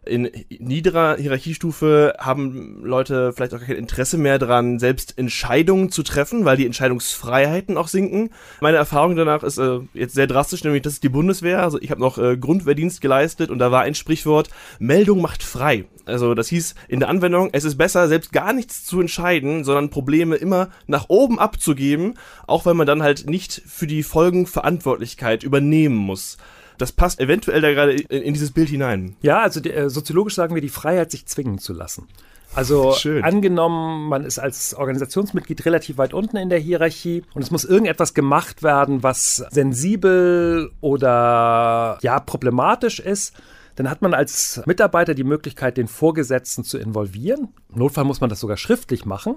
in 0.09 0.31
niederer 0.59 1.17
Hierarchiestufe 1.17 2.15
haben 2.19 2.85
Leute 2.85 3.33
vielleicht 3.33 3.55
auch 3.55 3.61
kein 3.61 3.77
Interesse 3.77 4.19
mehr 4.19 4.39
daran, 4.39 4.79
selbst 4.79 5.19
Entscheidungen 5.19 5.91
zu 5.91 6.03
treffen, 6.03 6.45
weil 6.45 6.57
die 6.57 6.67
Entscheidungsfreiheiten 6.67 7.77
auch 7.77 7.89
sinken. 7.89 8.31
Meine 8.61 8.79
Erfahrung 8.79 9.17
danach 9.17 9.43
ist 9.43 9.59
äh, 9.59 9.81
jetzt 9.95 10.15
sehr 10.15 10.27
drastisch, 10.27 10.65
nämlich 10.65 10.83
das 10.83 10.95
ist 10.95 11.03
die 11.03 11.09
Bundeswehr. 11.09 11.63
Also 11.63 11.81
ich 11.81 11.91
habe 11.91 12.01
noch 12.01 12.19
äh, 12.19 12.37
Grundwehrdienst 12.37 13.01
geleistet 13.01 13.51
und 13.51 13.59
da 13.59 13.71
war 13.71 13.83
ein 13.83 13.95
Sprichwort, 13.95 14.49
Meldung 14.79 15.21
macht 15.21 15.43
frei. 15.43 15.85
Also 16.07 16.35
das 16.35 16.49
hieß 16.49 16.75
in 16.89 17.01
der 17.01 17.09
Anwendung, 17.11 17.51
es 17.53 17.65
ist 17.65 17.77
besser, 17.77 18.09
selbst 18.09 18.33
gar 18.33 18.53
nichts 18.53 18.85
zu 18.85 19.01
entscheiden, 19.01 19.65
sondern 19.65 19.91
Probleme 19.91 20.37
immer 20.37 20.71
nach 20.87 21.07
oben 21.09 21.39
abzugeben, 21.39 22.15
auch 22.47 22.65
wenn 22.65 22.77
man 22.77 22.87
dann 22.87 23.03
halt 23.03 23.29
nicht 23.29 23.63
für 23.67 23.87
die 23.87 24.03
Folgenverantwortlichkeit 24.03 25.43
übernehmen 25.43 25.97
muss 25.97 26.39
das 26.79 26.93
passt 26.93 27.21
eventuell 27.21 27.61
da 27.61 27.73
gerade 27.73 27.93
in, 27.93 28.23
in, 28.23 28.35
dieses 28.35 28.53
Bild 28.53 28.69
hinein. 28.69 29.17
Ja, 29.23 29.41
also 29.41 29.61
die, 29.61 29.71
äh, 29.71 29.91
soziologisch 29.91 30.35
sagen 30.35 30.55
wir 30.55 30.63
die 30.63 30.69
Freiheit, 30.69 31.11
sich 31.11 31.27
zwingen 31.27 31.59
zu 31.59 31.73
lassen. 31.73 32.09
Also 32.55 32.93
Schön. 32.99 33.25
angenommen, 33.25 34.09
man 34.09 34.25
ist 34.25 34.39
als 34.39 34.75
Organisationsmitglied 34.75 35.65
relativ 35.67 35.99
weit 35.99 36.15
unten 36.15 36.37
in 36.37 36.49
der 36.49 36.59
Hierarchie 36.59 37.23
und 37.35 37.43
es 37.43 37.51
muss 37.51 37.65
irgendetwas 37.65 38.15
gemacht 38.15 38.63
werden, 38.63 39.03
was 39.03 39.45
sensibel 39.51 40.71
oder 40.81 41.99
ja 42.03 42.21
problematisch 42.21 43.01
ist, 43.01 43.35
dann 43.77 43.89
hat 43.89 44.03
man 44.03 44.13
als 44.13 44.61
Mitarbeiter 44.67 45.15
die 45.15 45.25
Möglichkeit, 45.25 45.77
den 45.77 45.87
Vorgesetzten 45.87 46.65
zu 46.65 46.79
involvieren. 46.79 47.49
Im 47.73 47.79
Notfall 47.79 48.05
muss 48.05 48.21
man 48.21 48.29
das 48.29 48.41
sogar 48.41 48.57
schriftlich 48.57 49.05
machen 49.05 49.37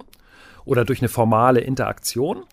oder 0.66 0.84
durch 0.84 1.00
eine 1.00 1.10
formale 1.10 1.60
Interaktion. 1.62 2.44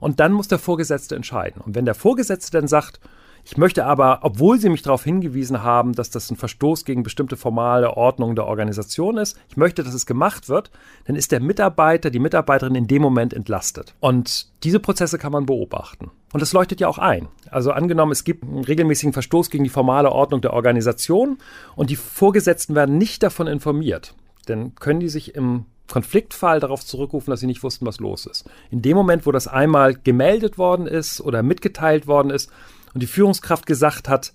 Und 0.00 0.20
dann 0.20 0.32
muss 0.32 0.48
der 0.48 0.58
Vorgesetzte 0.58 1.14
entscheiden. 1.14 1.62
Und 1.62 1.74
wenn 1.74 1.84
der 1.84 1.94
Vorgesetzte 1.94 2.50
dann 2.58 2.68
sagt, 2.68 3.00
ich 3.48 3.56
möchte 3.56 3.86
aber, 3.86 4.18
obwohl 4.22 4.58
Sie 4.58 4.68
mich 4.68 4.82
darauf 4.82 5.04
hingewiesen 5.04 5.62
haben, 5.62 5.92
dass 5.92 6.10
das 6.10 6.32
ein 6.32 6.36
Verstoß 6.36 6.84
gegen 6.84 7.04
bestimmte 7.04 7.36
formale 7.36 7.96
Ordnung 7.96 8.34
der 8.34 8.46
Organisation 8.46 9.18
ist, 9.18 9.38
ich 9.48 9.56
möchte, 9.56 9.84
dass 9.84 9.94
es 9.94 10.04
gemacht 10.04 10.48
wird, 10.48 10.72
dann 11.04 11.14
ist 11.14 11.30
der 11.30 11.38
Mitarbeiter, 11.38 12.10
die 12.10 12.18
Mitarbeiterin 12.18 12.74
in 12.74 12.88
dem 12.88 13.02
Moment 13.02 13.32
entlastet. 13.32 13.94
Und 14.00 14.48
diese 14.64 14.80
Prozesse 14.80 15.16
kann 15.16 15.30
man 15.30 15.46
beobachten. 15.46 16.10
Und 16.32 16.40
das 16.40 16.52
leuchtet 16.52 16.80
ja 16.80 16.88
auch 16.88 16.98
ein. 16.98 17.28
Also 17.48 17.70
angenommen, 17.70 18.10
es 18.10 18.24
gibt 18.24 18.42
einen 18.42 18.64
regelmäßigen 18.64 19.12
Verstoß 19.12 19.48
gegen 19.50 19.62
die 19.62 19.70
formale 19.70 20.10
Ordnung 20.10 20.40
der 20.40 20.52
Organisation 20.52 21.38
und 21.76 21.90
die 21.90 21.96
Vorgesetzten 21.96 22.74
werden 22.74 22.98
nicht 22.98 23.22
davon 23.22 23.46
informiert. 23.46 24.16
Dann 24.46 24.74
können 24.74 24.98
die 24.98 25.08
sich 25.08 25.36
im 25.36 25.66
Konfliktfall 25.88 26.58
darauf 26.58 26.84
zurückrufen, 26.84 27.30
dass 27.30 27.38
sie 27.38 27.46
nicht 27.46 27.62
wussten, 27.62 27.86
was 27.86 28.00
los 28.00 28.26
ist. 28.26 28.50
In 28.72 28.82
dem 28.82 28.96
Moment, 28.96 29.24
wo 29.24 29.30
das 29.30 29.46
einmal 29.46 29.94
gemeldet 29.94 30.58
worden 30.58 30.88
ist 30.88 31.20
oder 31.20 31.44
mitgeteilt 31.44 32.08
worden 32.08 32.30
ist, 32.30 32.50
und 32.96 33.00
die 33.00 33.06
Führungskraft 33.06 33.66
gesagt 33.66 34.08
hat, 34.08 34.32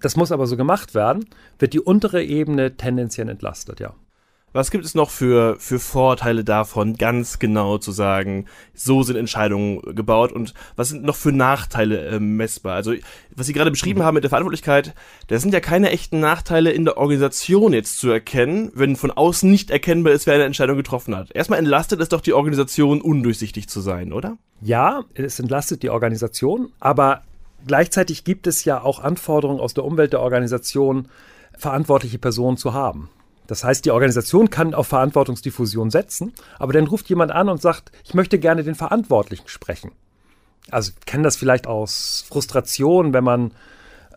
das 0.00 0.16
muss 0.16 0.32
aber 0.32 0.46
so 0.46 0.56
gemacht 0.56 0.94
werden, 0.94 1.26
wird 1.58 1.74
die 1.74 1.80
untere 1.80 2.24
Ebene 2.24 2.74
tendenziell 2.74 3.28
entlastet, 3.28 3.80
ja. 3.80 3.92
Was 4.54 4.70
gibt 4.70 4.86
es 4.86 4.94
noch 4.94 5.10
für, 5.10 5.56
für 5.58 5.78
Vorteile 5.78 6.42
davon, 6.42 6.94
ganz 6.94 7.38
genau 7.38 7.76
zu 7.76 7.92
sagen, 7.92 8.46
so 8.72 9.02
sind 9.02 9.16
Entscheidungen 9.16 9.94
gebaut 9.94 10.32
und 10.32 10.54
was 10.74 10.88
sind 10.88 11.04
noch 11.04 11.16
für 11.16 11.32
Nachteile 11.32 12.06
äh, 12.06 12.18
messbar? 12.18 12.76
Also, 12.76 12.94
was 13.36 13.46
Sie 13.46 13.52
gerade 13.52 13.70
beschrieben 13.70 14.00
mhm. 14.00 14.04
haben 14.04 14.14
mit 14.14 14.24
der 14.24 14.30
Verantwortlichkeit, 14.30 14.94
da 15.26 15.38
sind 15.38 15.52
ja 15.52 15.60
keine 15.60 15.90
echten 15.90 16.18
Nachteile 16.20 16.70
in 16.70 16.86
der 16.86 16.96
Organisation 16.96 17.74
jetzt 17.74 17.98
zu 17.98 18.08
erkennen, 18.08 18.72
wenn 18.72 18.96
von 18.96 19.10
außen 19.10 19.50
nicht 19.50 19.70
erkennbar 19.70 20.14
ist, 20.14 20.26
wer 20.26 20.32
eine 20.32 20.44
Entscheidung 20.44 20.78
getroffen 20.78 21.14
hat. 21.14 21.30
Erstmal 21.34 21.58
entlastet 21.58 22.00
es 22.00 22.08
doch 22.08 22.22
die 22.22 22.32
Organisation, 22.32 23.02
undurchsichtig 23.02 23.68
zu 23.68 23.82
sein, 23.82 24.14
oder? 24.14 24.38
Ja, 24.62 25.04
es 25.12 25.38
entlastet 25.38 25.82
die 25.82 25.90
Organisation, 25.90 26.72
aber 26.80 27.22
Gleichzeitig 27.66 28.24
gibt 28.24 28.46
es 28.46 28.64
ja 28.64 28.80
auch 28.82 29.00
Anforderungen 29.00 29.60
aus 29.60 29.74
der 29.74 29.84
Umwelt 29.84 30.12
der 30.12 30.20
Organisation, 30.20 31.08
verantwortliche 31.56 32.18
Personen 32.18 32.56
zu 32.56 32.72
haben. 32.72 33.10
Das 33.46 33.64
heißt, 33.64 33.84
die 33.84 33.90
Organisation 33.90 34.50
kann 34.50 34.74
auf 34.74 34.88
Verantwortungsdiffusion 34.88 35.90
setzen, 35.90 36.32
aber 36.58 36.72
dann 36.72 36.86
ruft 36.86 37.08
jemand 37.08 37.32
an 37.32 37.48
und 37.48 37.60
sagt, 37.60 37.90
ich 38.04 38.14
möchte 38.14 38.38
gerne 38.38 38.62
den 38.62 38.74
Verantwortlichen 38.74 39.48
sprechen. 39.48 39.92
Also 40.70 40.92
kennen 41.06 41.24
das 41.24 41.36
vielleicht 41.36 41.66
aus 41.66 42.24
Frustration, 42.28 43.14
wenn 43.14 43.24
man 43.24 43.52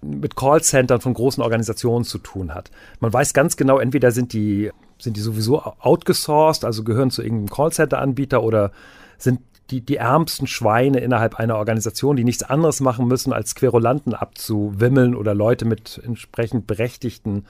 mit 0.02 0.36
Callcentern 0.36 1.00
von 1.00 1.14
großen 1.14 1.42
Organisationen 1.42 2.04
zu 2.04 2.18
tun 2.18 2.54
hat. 2.54 2.72
Man 3.00 3.14
weiß 3.14 3.34
ganz 3.34 3.56
genau, 3.56 3.80
entweder 3.80 4.12
sind 4.12 4.34
die 4.34 4.72
sind 4.98 5.18
die 5.18 5.22
sowieso 5.22 5.64
outgesourced, 5.80 6.64
also 6.64 6.84
gehören 6.84 7.10
zu 7.10 7.24
irgendeinem 7.24 7.50
Callcenter-Anbieter 7.50 8.44
oder 8.44 8.72
sind 9.18 9.42
die, 9.72 9.82
die 9.82 9.96
ärmsten 9.98 10.48
Schweine 10.48 11.00
innerhalb 11.00 11.36
einer 11.36 11.58
Organisation, 11.58 12.16
die 12.16 12.24
nichts 12.24 12.44
anderes 12.44 12.82
machen 12.82 13.08
müssen, 13.08 13.34
als 13.34 13.56
Querulanten 13.56 14.14
abzuwimmeln 14.14 15.16
oder 15.16 15.34
Leute 15.34 15.66
mit 15.66 16.02
entsprechend 16.04 16.68
berechtigten 16.68 17.46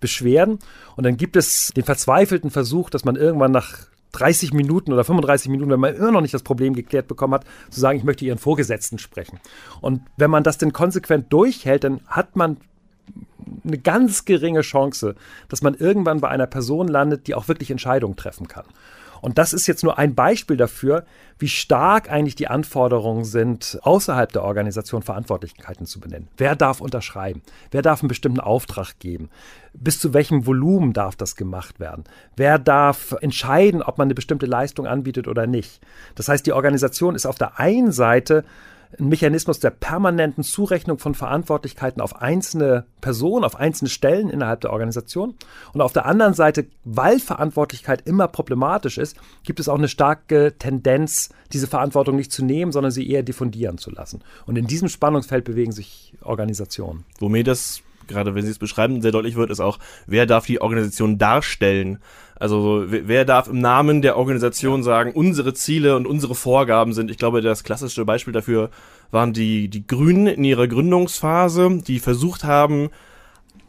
Beschwerden. 0.00 0.58
Und 0.96 1.04
dann 1.04 1.16
gibt 1.16 1.36
es 1.36 1.72
den 1.76 1.84
verzweifelten 1.84 2.50
Versuch, 2.50 2.90
dass 2.90 3.04
man 3.04 3.16
irgendwann 3.16 3.52
nach 3.52 3.86
30 4.12 4.52
Minuten 4.52 4.92
oder 4.92 5.04
35 5.04 5.50
Minuten, 5.50 5.70
wenn 5.70 5.80
man 5.80 5.94
immer 5.94 6.12
noch 6.12 6.20
nicht 6.20 6.34
das 6.34 6.42
Problem 6.42 6.74
geklärt 6.74 7.08
bekommen 7.08 7.34
hat, 7.34 7.44
zu 7.70 7.80
sagen, 7.80 7.98
ich 7.98 8.04
möchte 8.04 8.24
Ihren 8.24 8.38
Vorgesetzten 8.38 8.98
sprechen. 8.98 9.40
Und 9.80 10.02
wenn 10.16 10.30
man 10.30 10.44
das 10.44 10.58
denn 10.58 10.72
konsequent 10.72 11.32
durchhält, 11.32 11.84
dann 11.84 12.00
hat 12.06 12.36
man 12.36 12.58
eine 13.64 13.78
ganz 13.78 14.24
geringe 14.24 14.62
Chance, 14.62 15.16
dass 15.48 15.62
man 15.62 15.74
irgendwann 15.74 16.20
bei 16.20 16.28
einer 16.28 16.46
Person 16.46 16.88
landet, 16.88 17.26
die 17.26 17.34
auch 17.34 17.48
wirklich 17.48 17.70
Entscheidungen 17.70 18.16
treffen 18.16 18.48
kann. 18.48 18.64
Und 19.24 19.38
das 19.38 19.54
ist 19.54 19.66
jetzt 19.66 19.82
nur 19.82 19.96
ein 19.96 20.14
Beispiel 20.14 20.58
dafür, 20.58 21.06
wie 21.38 21.48
stark 21.48 22.12
eigentlich 22.12 22.34
die 22.34 22.48
Anforderungen 22.48 23.24
sind, 23.24 23.78
außerhalb 23.80 24.30
der 24.30 24.42
Organisation 24.42 25.00
Verantwortlichkeiten 25.00 25.86
zu 25.86 25.98
benennen. 25.98 26.28
Wer 26.36 26.54
darf 26.54 26.82
unterschreiben? 26.82 27.40
Wer 27.70 27.80
darf 27.80 28.02
einen 28.02 28.08
bestimmten 28.08 28.40
Auftrag 28.40 28.98
geben? 28.98 29.30
Bis 29.72 29.98
zu 29.98 30.12
welchem 30.12 30.44
Volumen 30.44 30.92
darf 30.92 31.16
das 31.16 31.36
gemacht 31.36 31.80
werden? 31.80 32.04
Wer 32.36 32.58
darf 32.58 33.16
entscheiden, 33.22 33.82
ob 33.82 33.96
man 33.96 34.08
eine 34.08 34.14
bestimmte 34.14 34.44
Leistung 34.44 34.86
anbietet 34.86 35.26
oder 35.26 35.46
nicht? 35.46 35.80
Das 36.16 36.28
heißt, 36.28 36.44
die 36.44 36.52
Organisation 36.52 37.14
ist 37.14 37.24
auf 37.24 37.38
der 37.38 37.58
einen 37.58 37.92
Seite 37.92 38.44
ein 38.98 39.08
Mechanismus 39.08 39.60
der 39.60 39.70
permanenten 39.70 40.44
Zurechnung 40.44 40.98
von 40.98 41.14
Verantwortlichkeiten 41.14 42.00
auf 42.00 42.20
einzelne 42.20 42.86
Personen, 43.00 43.44
auf 43.44 43.56
einzelne 43.56 43.90
Stellen 43.90 44.30
innerhalb 44.30 44.60
der 44.60 44.72
Organisation. 44.72 45.34
Und 45.72 45.80
auf 45.80 45.92
der 45.92 46.06
anderen 46.06 46.34
Seite, 46.34 46.66
weil 46.84 47.18
Verantwortlichkeit 47.18 48.06
immer 48.06 48.28
problematisch 48.28 48.98
ist, 48.98 49.16
gibt 49.42 49.60
es 49.60 49.68
auch 49.68 49.78
eine 49.78 49.88
starke 49.88 50.54
Tendenz, 50.58 51.30
diese 51.52 51.66
Verantwortung 51.66 52.16
nicht 52.16 52.32
zu 52.32 52.44
nehmen, 52.44 52.72
sondern 52.72 52.92
sie 52.92 53.08
eher 53.08 53.22
diffundieren 53.22 53.78
zu 53.78 53.90
lassen. 53.90 54.22
Und 54.46 54.56
in 54.56 54.66
diesem 54.66 54.88
Spannungsfeld 54.88 55.44
bewegen 55.44 55.72
sich 55.72 56.14
Organisationen. 56.22 57.04
Wo 57.18 57.28
mir 57.28 57.44
das 57.44 57.82
gerade 58.06 58.34
wenn 58.34 58.44
Sie 58.44 58.50
es 58.50 58.58
beschreiben, 58.58 59.00
sehr 59.02 59.12
deutlich 59.12 59.34
wird, 59.34 59.50
ist 59.50 59.60
auch, 59.60 59.78
wer 60.06 60.26
darf 60.26 60.46
die 60.46 60.60
Organisation 60.60 61.18
darstellen? 61.18 62.00
Also 62.36 62.84
wer 62.86 63.24
darf 63.24 63.48
im 63.48 63.60
Namen 63.60 64.02
der 64.02 64.16
Organisation 64.16 64.82
sagen, 64.82 65.12
unsere 65.12 65.54
Ziele 65.54 65.96
und 65.96 66.06
unsere 66.06 66.34
Vorgaben 66.34 66.92
sind, 66.92 67.10
ich 67.10 67.18
glaube, 67.18 67.42
das 67.42 67.62
klassische 67.62 68.04
Beispiel 68.04 68.32
dafür 68.32 68.70
waren 69.12 69.32
die, 69.32 69.68
die 69.68 69.86
Grünen 69.86 70.26
in 70.26 70.44
ihrer 70.44 70.66
Gründungsphase, 70.66 71.78
die 71.86 72.00
versucht 72.00 72.42
haben, 72.42 72.90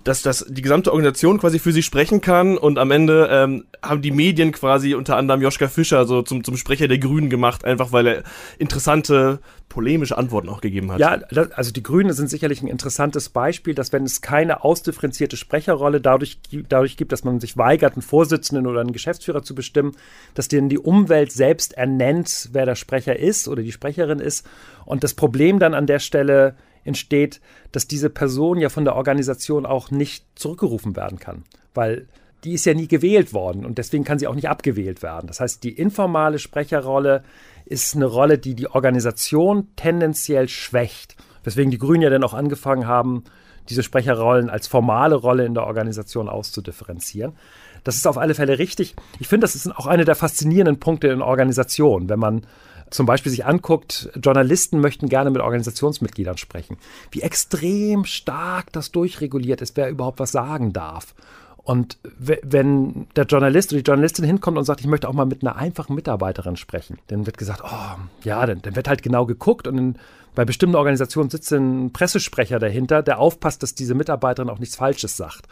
dass 0.05 0.21
das 0.21 0.45
die 0.47 0.61
gesamte 0.61 0.91
Organisation 0.91 1.39
quasi 1.39 1.57
für 1.57 1.71
sie 1.71 1.81
sprechen 1.81 2.21
kann 2.21 2.57
und 2.57 2.77
am 2.77 2.91
Ende 2.91 3.27
ähm, 3.31 3.65
haben 3.81 4.03
die 4.03 4.11
Medien 4.11 4.51
quasi 4.51 4.93
unter 4.93 5.17
anderem 5.17 5.41
Joschka 5.41 5.67
Fischer 5.67 6.05
so 6.05 6.21
zum, 6.21 6.43
zum 6.43 6.57
Sprecher 6.57 6.87
der 6.87 6.99
Grünen 6.99 7.29
gemacht, 7.29 7.65
einfach 7.65 7.91
weil 7.91 8.07
er 8.07 8.23
interessante 8.59 9.39
polemische 9.67 10.15
Antworten 10.15 10.47
auch 10.47 10.61
gegeben 10.61 10.91
hat. 10.91 10.99
Ja, 10.99 11.17
das, 11.17 11.51
also 11.53 11.71
die 11.71 11.81
Grünen 11.81 12.13
sind 12.13 12.29
sicherlich 12.29 12.61
ein 12.61 12.67
interessantes 12.67 13.29
Beispiel, 13.29 13.73
dass 13.73 13.91
wenn 13.91 14.03
es 14.03 14.21
keine 14.21 14.63
ausdifferenzierte 14.63 15.37
Sprecherrolle 15.37 15.99
dadurch, 15.99 16.37
dadurch 16.69 16.97
gibt, 16.97 17.11
dass 17.11 17.23
man 17.23 17.39
sich 17.39 17.57
weigert, 17.57 17.93
einen 17.93 18.03
Vorsitzenden 18.03 18.67
oder 18.67 18.81
einen 18.81 18.93
Geschäftsführer 18.93 19.41
zu 19.41 19.55
bestimmen, 19.55 19.93
dass 20.35 20.47
denen 20.47 20.69
die 20.69 20.77
Umwelt 20.77 21.31
selbst 21.31 21.73
ernennt, 21.73 22.49
wer 22.53 22.67
der 22.67 22.75
Sprecher 22.75 23.17
ist 23.17 23.47
oder 23.47 23.63
die 23.63 23.71
Sprecherin 23.71 24.19
ist. 24.19 24.45
Und 24.85 25.03
das 25.03 25.15
Problem 25.15 25.57
dann 25.57 25.73
an 25.73 25.87
der 25.87 25.99
Stelle 25.99 26.55
entsteht, 26.85 27.41
dass 27.71 27.87
diese 27.87 28.09
Person 28.09 28.57
ja 28.57 28.69
von 28.69 28.85
der 28.85 28.95
Organisation 28.95 29.65
auch 29.65 29.91
nicht 29.91 30.25
zurückgerufen 30.35 30.95
werden 30.95 31.19
kann, 31.19 31.43
weil 31.73 32.07
die 32.45 32.53
ist 32.53 32.65
ja 32.65 32.73
nie 32.73 32.87
gewählt 32.87 33.33
worden 33.33 33.65
und 33.65 33.77
deswegen 33.79 34.03
kann 34.03 34.19
sie 34.19 34.27
auch 34.27 34.35
nicht 34.35 34.47
abgewählt 34.47 35.01
werden. 35.01 35.27
Das 35.27 35.39
heißt, 35.39 35.63
die 35.63 35.71
informale 35.71 36.39
Sprecherrolle 36.39 37.23
ist 37.65 37.95
eine 37.95 38.05
Rolle, 38.05 38.37
die 38.37 38.53
die 38.53 38.69
Organisation 38.69 39.67
tendenziell 39.75 40.47
schwächt. 40.47 41.15
Weswegen 41.43 41.71
die 41.71 41.79
Grünen 41.79 42.03
ja 42.03 42.09
dann 42.09 42.23
auch 42.23 42.33
angefangen 42.33 42.87
haben, 42.87 43.23
diese 43.69 43.81
Sprecherrollen 43.83 44.49
als 44.49 44.67
formale 44.67 45.15
Rolle 45.15 45.45
in 45.45 45.55
der 45.55 45.65
Organisation 45.65 46.29
auszudifferenzieren. 46.29 47.33
Das 47.83 47.95
ist 47.95 48.07
auf 48.07 48.17
alle 48.17 48.35
Fälle 48.35 48.59
richtig. 48.59 48.95
Ich 49.19 49.27
finde, 49.27 49.45
das 49.45 49.55
ist 49.55 49.67
auch 49.67 49.87
eine 49.87 50.05
der 50.05 50.15
faszinierenden 50.15 50.79
Punkte 50.79 51.07
in 51.07 51.21
Organisationen, 51.21 52.09
wenn 52.09 52.19
man 52.19 52.45
zum 52.89 53.05
Beispiel 53.05 53.31
sich 53.31 53.45
anguckt, 53.45 54.09
Journalisten 54.15 54.79
möchten 54.79 55.09
gerne 55.09 55.31
mit 55.31 55.41
Organisationsmitgliedern 55.41 56.37
sprechen. 56.37 56.77
Wie 57.11 57.21
extrem 57.21 58.05
stark 58.05 58.71
das 58.71 58.91
durchreguliert 58.91 59.61
ist, 59.61 59.75
wer 59.75 59.89
überhaupt 59.89 60.19
was 60.19 60.31
sagen 60.31 60.73
darf. 60.73 61.15
Und 61.65 61.97
wenn 62.19 63.07
der 63.15 63.25
Journalist 63.25 63.73
oder 63.73 63.81
die 63.81 63.87
Journalistin 63.87 64.23
hinkommt 64.23 64.59
und 64.59 64.65
sagt, 64.65 64.81
ich 64.81 64.87
möchte 64.87 65.09
auch 65.09 65.13
mal 65.13 65.25
mit 65.25 65.41
einer 65.41 65.55
einfachen 65.55 65.95
Mitarbeiterin 65.95 66.57
sprechen, 66.57 66.99
dann 67.07 67.25
wird 67.25 67.39
gesagt, 67.39 67.63
oh, 67.65 67.97
ja, 68.23 68.45
dann, 68.45 68.61
dann 68.61 68.75
wird 68.75 68.87
halt 68.87 69.01
genau 69.01 69.25
geguckt 69.25 69.67
und 69.67 69.77
in, 69.79 69.95
bei 70.35 70.45
bestimmten 70.45 70.75
Organisationen 70.75 71.31
sitzt 71.31 71.51
ein 71.53 71.91
Pressesprecher 71.91 72.59
dahinter, 72.59 73.01
der 73.01 73.17
aufpasst, 73.17 73.63
dass 73.63 73.73
diese 73.73 73.95
Mitarbeiterin 73.95 74.51
auch 74.51 74.59
nichts 74.59 74.75
Falsches 74.75 75.17
sagt. 75.17 75.47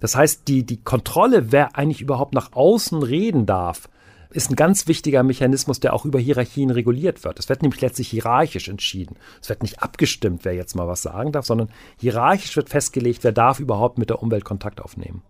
Das 0.00 0.16
heißt, 0.16 0.48
die, 0.48 0.64
die 0.64 0.82
Kontrolle, 0.82 1.52
wer 1.52 1.76
eigentlich 1.76 2.00
überhaupt 2.00 2.32
nach 2.32 2.52
außen 2.52 3.02
reden 3.02 3.44
darf, 3.44 3.90
ist 4.30 4.50
ein 4.50 4.56
ganz 4.56 4.86
wichtiger 4.88 5.22
Mechanismus, 5.22 5.80
der 5.80 5.94
auch 5.94 6.04
über 6.04 6.18
Hierarchien 6.18 6.70
reguliert 6.70 7.24
wird. 7.24 7.38
Es 7.38 7.48
wird 7.48 7.62
nämlich 7.62 7.80
letztlich 7.80 8.08
hierarchisch 8.08 8.68
entschieden. 8.68 9.16
Es 9.40 9.48
wird 9.48 9.62
nicht 9.62 9.82
abgestimmt, 9.82 10.44
wer 10.44 10.54
jetzt 10.54 10.74
mal 10.74 10.88
was 10.88 11.02
sagen 11.02 11.32
darf, 11.32 11.46
sondern 11.46 11.70
hierarchisch 11.98 12.56
wird 12.56 12.68
festgelegt, 12.68 13.24
wer 13.24 13.32
darf 13.32 13.60
überhaupt 13.60 13.98
mit 13.98 14.10
der 14.10 14.22
Umwelt 14.22 14.44
Kontakt 14.44 14.80
aufnehmen. 14.80 15.22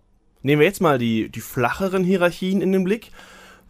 Nehmen 0.42 0.61
wir 0.61 0.66
jetzt 0.66 0.80
mal 0.80 0.98
die, 0.98 1.28
die 1.28 1.40
flacheren 1.40 2.04
Hierarchien 2.04 2.61
in 2.61 2.72
den 2.72 2.84
Blick 2.84 3.11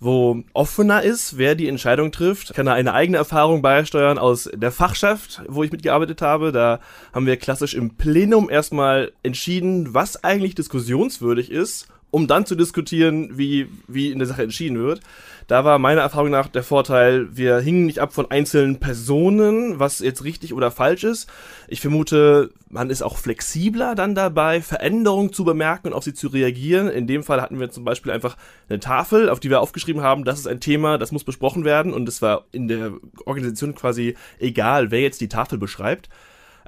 wo 0.00 0.42
offener 0.52 1.02
ist, 1.02 1.38
wer 1.38 1.54
die 1.54 1.68
Entscheidung 1.68 2.12
trifft. 2.12 2.50
Ich 2.50 2.56
kann 2.56 2.66
da 2.66 2.72
eine 2.72 2.94
eigene 2.94 3.18
Erfahrung 3.18 3.62
beisteuern 3.62 4.18
aus 4.18 4.48
der 4.54 4.70
Fachschaft, 4.70 5.42
wo 5.48 5.64
ich 5.64 5.72
mitgearbeitet 5.72 6.22
habe. 6.22 6.52
Da 6.52 6.80
haben 7.12 7.26
wir 7.26 7.36
klassisch 7.36 7.74
im 7.74 7.96
Plenum 7.96 8.48
erstmal 8.48 9.12
entschieden, 9.22 9.94
was 9.94 10.22
eigentlich 10.22 10.54
diskussionswürdig 10.54 11.50
ist 11.50 11.88
um 12.10 12.26
dann 12.26 12.46
zu 12.46 12.54
diskutieren, 12.54 13.36
wie, 13.36 13.68
wie 13.86 14.10
in 14.10 14.18
der 14.18 14.28
Sache 14.28 14.42
entschieden 14.42 14.78
wird. 14.78 15.00
Da 15.46 15.64
war 15.64 15.78
meiner 15.78 16.02
Erfahrung 16.02 16.30
nach 16.30 16.48
der 16.48 16.62
Vorteil, 16.62 17.34
wir 17.34 17.58
hingen 17.58 17.86
nicht 17.86 18.00
ab 18.00 18.12
von 18.12 18.30
einzelnen 18.30 18.80
Personen, 18.80 19.78
was 19.78 20.00
jetzt 20.00 20.22
richtig 20.22 20.52
oder 20.52 20.70
falsch 20.70 21.04
ist. 21.04 21.26
Ich 21.68 21.80
vermute, 21.80 22.50
man 22.68 22.90
ist 22.90 23.00
auch 23.00 23.16
flexibler 23.16 23.94
dann 23.94 24.14
dabei, 24.14 24.60
Veränderungen 24.60 25.32
zu 25.32 25.44
bemerken 25.44 25.88
und 25.88 25.94
auf 25.94 26.04
sie 26.04 26.12
zu 26.12 26.28
reagieren. 26.28 26.88
In 26.88 27.06
dem 27.06 27.22
Fall 27.22 27.40
hatten 27.40 27.60
wir 27.60 27.70
zum 27.70 27.84
Beispiel 27.84 28.12
einfach 28.12 28.36
eine 28.68 28.78
Tafel, 28.78 29.30
auf 29.30 29.40
die 29.40 29.48
wir 29.48 29.60
aufgeschrieben 29.60 30.02
haben, 30.02 30.24
das 30.24 30.38
ist 30.38 30.46
ein 30.46 30.60
Thema, 30.60 30.98
das 30.98 31.12
muss 31.12 31.24
besprochen 31.24 31.64
werden 31.64 31.94
und 31.94 32.06
es 32.08 32.20
war 32.20 32.44
in 32.52 32.68
der 32.68 32.92
Organisation 33.24 33.74
quasi 33.74 34.16
egal, 34.38 34.90
wer 34.90 35.00
jetzt 35.00 35.22
die 35.22 35.28
Tafel 35.28 35.56
beschreibt. 35.58 36.10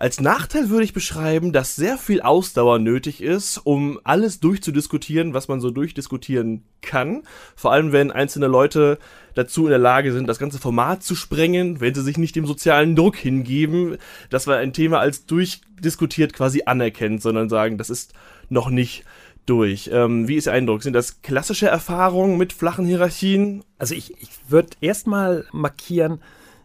Als 0.00 0.18
Nachteil 0.18 0.70
würde 0.70 0.84
ich 0.84 0.94
beschreiben, 0.94 1.52
dass 1.52 1.76
sehr 1.76 1.98
viel 1.98 2.22
Ausdauer 2.22 2.78
nötig 2.78 3.22
ist, 3.22 3.58
um 3.58 4.00
alles 4.02 4.40
durchzudiskutieren, 4.40 5.34
was 5.34 5.46
man 5.46 5.60
so 5.60 5.70
durchdiskutieren 5.70 6.64
kann. 6.80 7.24
Vor 7.54 7.72
allem, 7.72 7.92
wenn 7.92 8.10
einzelne 8.10 8.46
Leute 8.46 8.98
dazu 9.34 9.64
in 9.64 9.68
der 9.68 9.78
Lage 9.78 10.14
sind, 10.14 10.26
das 10.26 10.38
ganze 10.38 10.58
Format 10.58 11.02
zu 11.02 11.14
sprengen, 11.14 11.82
wenn 11.82 11.94
sie 11.94 12.00
sich 12.00 12.16
nicht 12.16 12.34
dem 12.34 12.46
sozialen 12.46 12.96
Druck 12.96 13.16
hingeben, 13.16 13.98
dass 14.30 14.46
man 14.46 14.56
ein 14.56 14.72
Thema 14.72 15.00
als 15.00 15.26
durchdiskutiert 15.26 16.32
quasi 16.32 16.62
anerkennt, 16.64 17.20
sondern 17.20 17.50
sagen, 17.50 17.76
das 17.76 17.90
ist 17.90 18.14
noch 18.48 18.70
nicht 18.70 19.04
durch. 19.44 19.90
Ähm, 19.92 20.28
wie 20.28 20.36
ist 20.36 20.46
Ihr 20.46 20.54
Eindruck? 20.54 20.82
Sind 20.82 20.94
das 20.94 21.20
klassische 21.20 21.66
Erfahrungen 21.66 22.38
mit 22.38 22.54
flachen 22.54 22.86
Hierarchien? 22.86 23.64
Also 23.76 23.94
ich, 23.94 24.14
ich 24.22 24.30
würde 24.48 24.70
erstmal 24.80 25.44
markieren, 25.52 26.22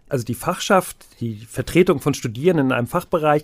also 0.09 0.23
die 0.23 0.35
Fachschaft, 0.35 0.97
die 1.19 1.45
Vertretung 1.45 1.99
von 1.99 2.13
Studierenden 2.13 2.67
in 2.67 2.71
einem 2.71 2.87
Fachbereich, 2.87 3.43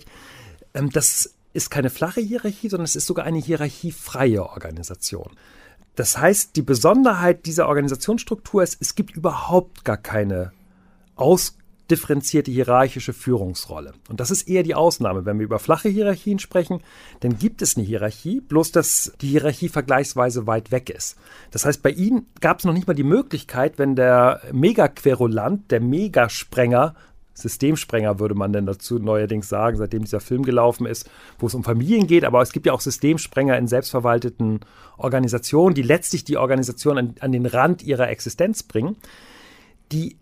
ähm, 0.74 0.90
das 0.90 1.34
ist 1.52 1.70
keine 1.70 1.90
flache 1.90 2.20
Hierarchie, 2.20 2.68
sondern 2.68 2.84
es 2.84 2.96
ist 2.96 3.06
sogar 3.06 3.24
eine 3.24 3.38
hierarchiefreie 3.38 4.42
Organisation. 4.42 5.30
Das 5.96 6.16
heißt, 6.16 6.56
die 6.56 6.62
Besonderheit 6.62 7.44
dieser 7.44 7.68
Organisationsstruktur 7.68 8.62
ist, 8.62 8.78
es 8.80 8.94
gibt 8.94 9.14
überhaupt 9.14 9.84
gar 9.84 9.98
keine 9.98 10.52
aus 11.14 11.56
differenzierte 11.92 12.50
hierarchische 12.50 13.12
Führungsrolle. 13.12 13.92
Und 14.08 14.18
das 14.18 14.30
ist 14.30 14.48
eher 14.48 14.62
die 14.62 14.74
Ausnahme. 14.74 15.26
Wenn 15.26 15.38
wir 15.38 15.44
über 15.44 15.58
flache 15.58 15.90
Hierarchien 15.90 16.38
sprechen, 16.38 16.80
dann 17.20 17.38
gibt 17.38 17.60
es 17.60 17.76
eine 17.76 17.84
Hierarchie, 17.84 18.40
bloß 18.40 18.72
dass 18.72 19.12
die 19.20 19.28
Hierarchie 19.28 19.68
vergleichsweise 19.68 20.46
weit 20.46 20.72
weg 20.72 20.88
ist. 20.88 21.16
Das 21.50 21.66
heißt, 21.66 21.82
bei 21.82 21.90
Ihnen 21.90 22.26
gab 22.40 22.58
es 22.58 22.64
noch 22.64 22.72
nicht 22.72 22.86
mal 22.86 22.94
die 22.94 23.02
Möglichkeit, 23.02 23.78
wenn 23.78 23.94
der 23.94 24.40
Megaquerulant, 24.52 25.70
der 25.70 25.80
Megasprenger, 25.80 26.94
Systemsprenger 27.34 28.18
würde 28.18 28.34
man 28.34 28.52
denn 28.52 28.66
dazu 28.66 28.98
neuerdings 28.98 29.48
sagen, 29.48 29.76
seitdem 29.76 30.04
dieser 30.04 30.20
Film 30.20 30.42
gelaufen 30.42 30.86
ist, 30.86 31.10
wo 31.38 31.46
es 31.46 31.54
um 31.54 31.64
Familien 31.64 32.06
geht, 32.06 32.24
aber 32.24 32.40
es 32.42 32.52
gibt 32.52 32.66
ja 32.66 32.72
auch 32.72 32.80
Systemsprenger 32.80 33.56
in 33.56 33.66
selbstverwalteten 33.66 34.60
Organisationen, 34.96 35.74
die 35.74 35.82
letztlich 35.82 36.24
die 36.24 36.36
Organisation 36.36 36.98
an, 36.98 37.14
an 37.20 37.32
den 37.32 37.46
Rand 37.46 37.82
ihrer 37.82 38.08
Existenz 38.08 38.62
bringen. 38.62 38.96
Die 39.92 40.16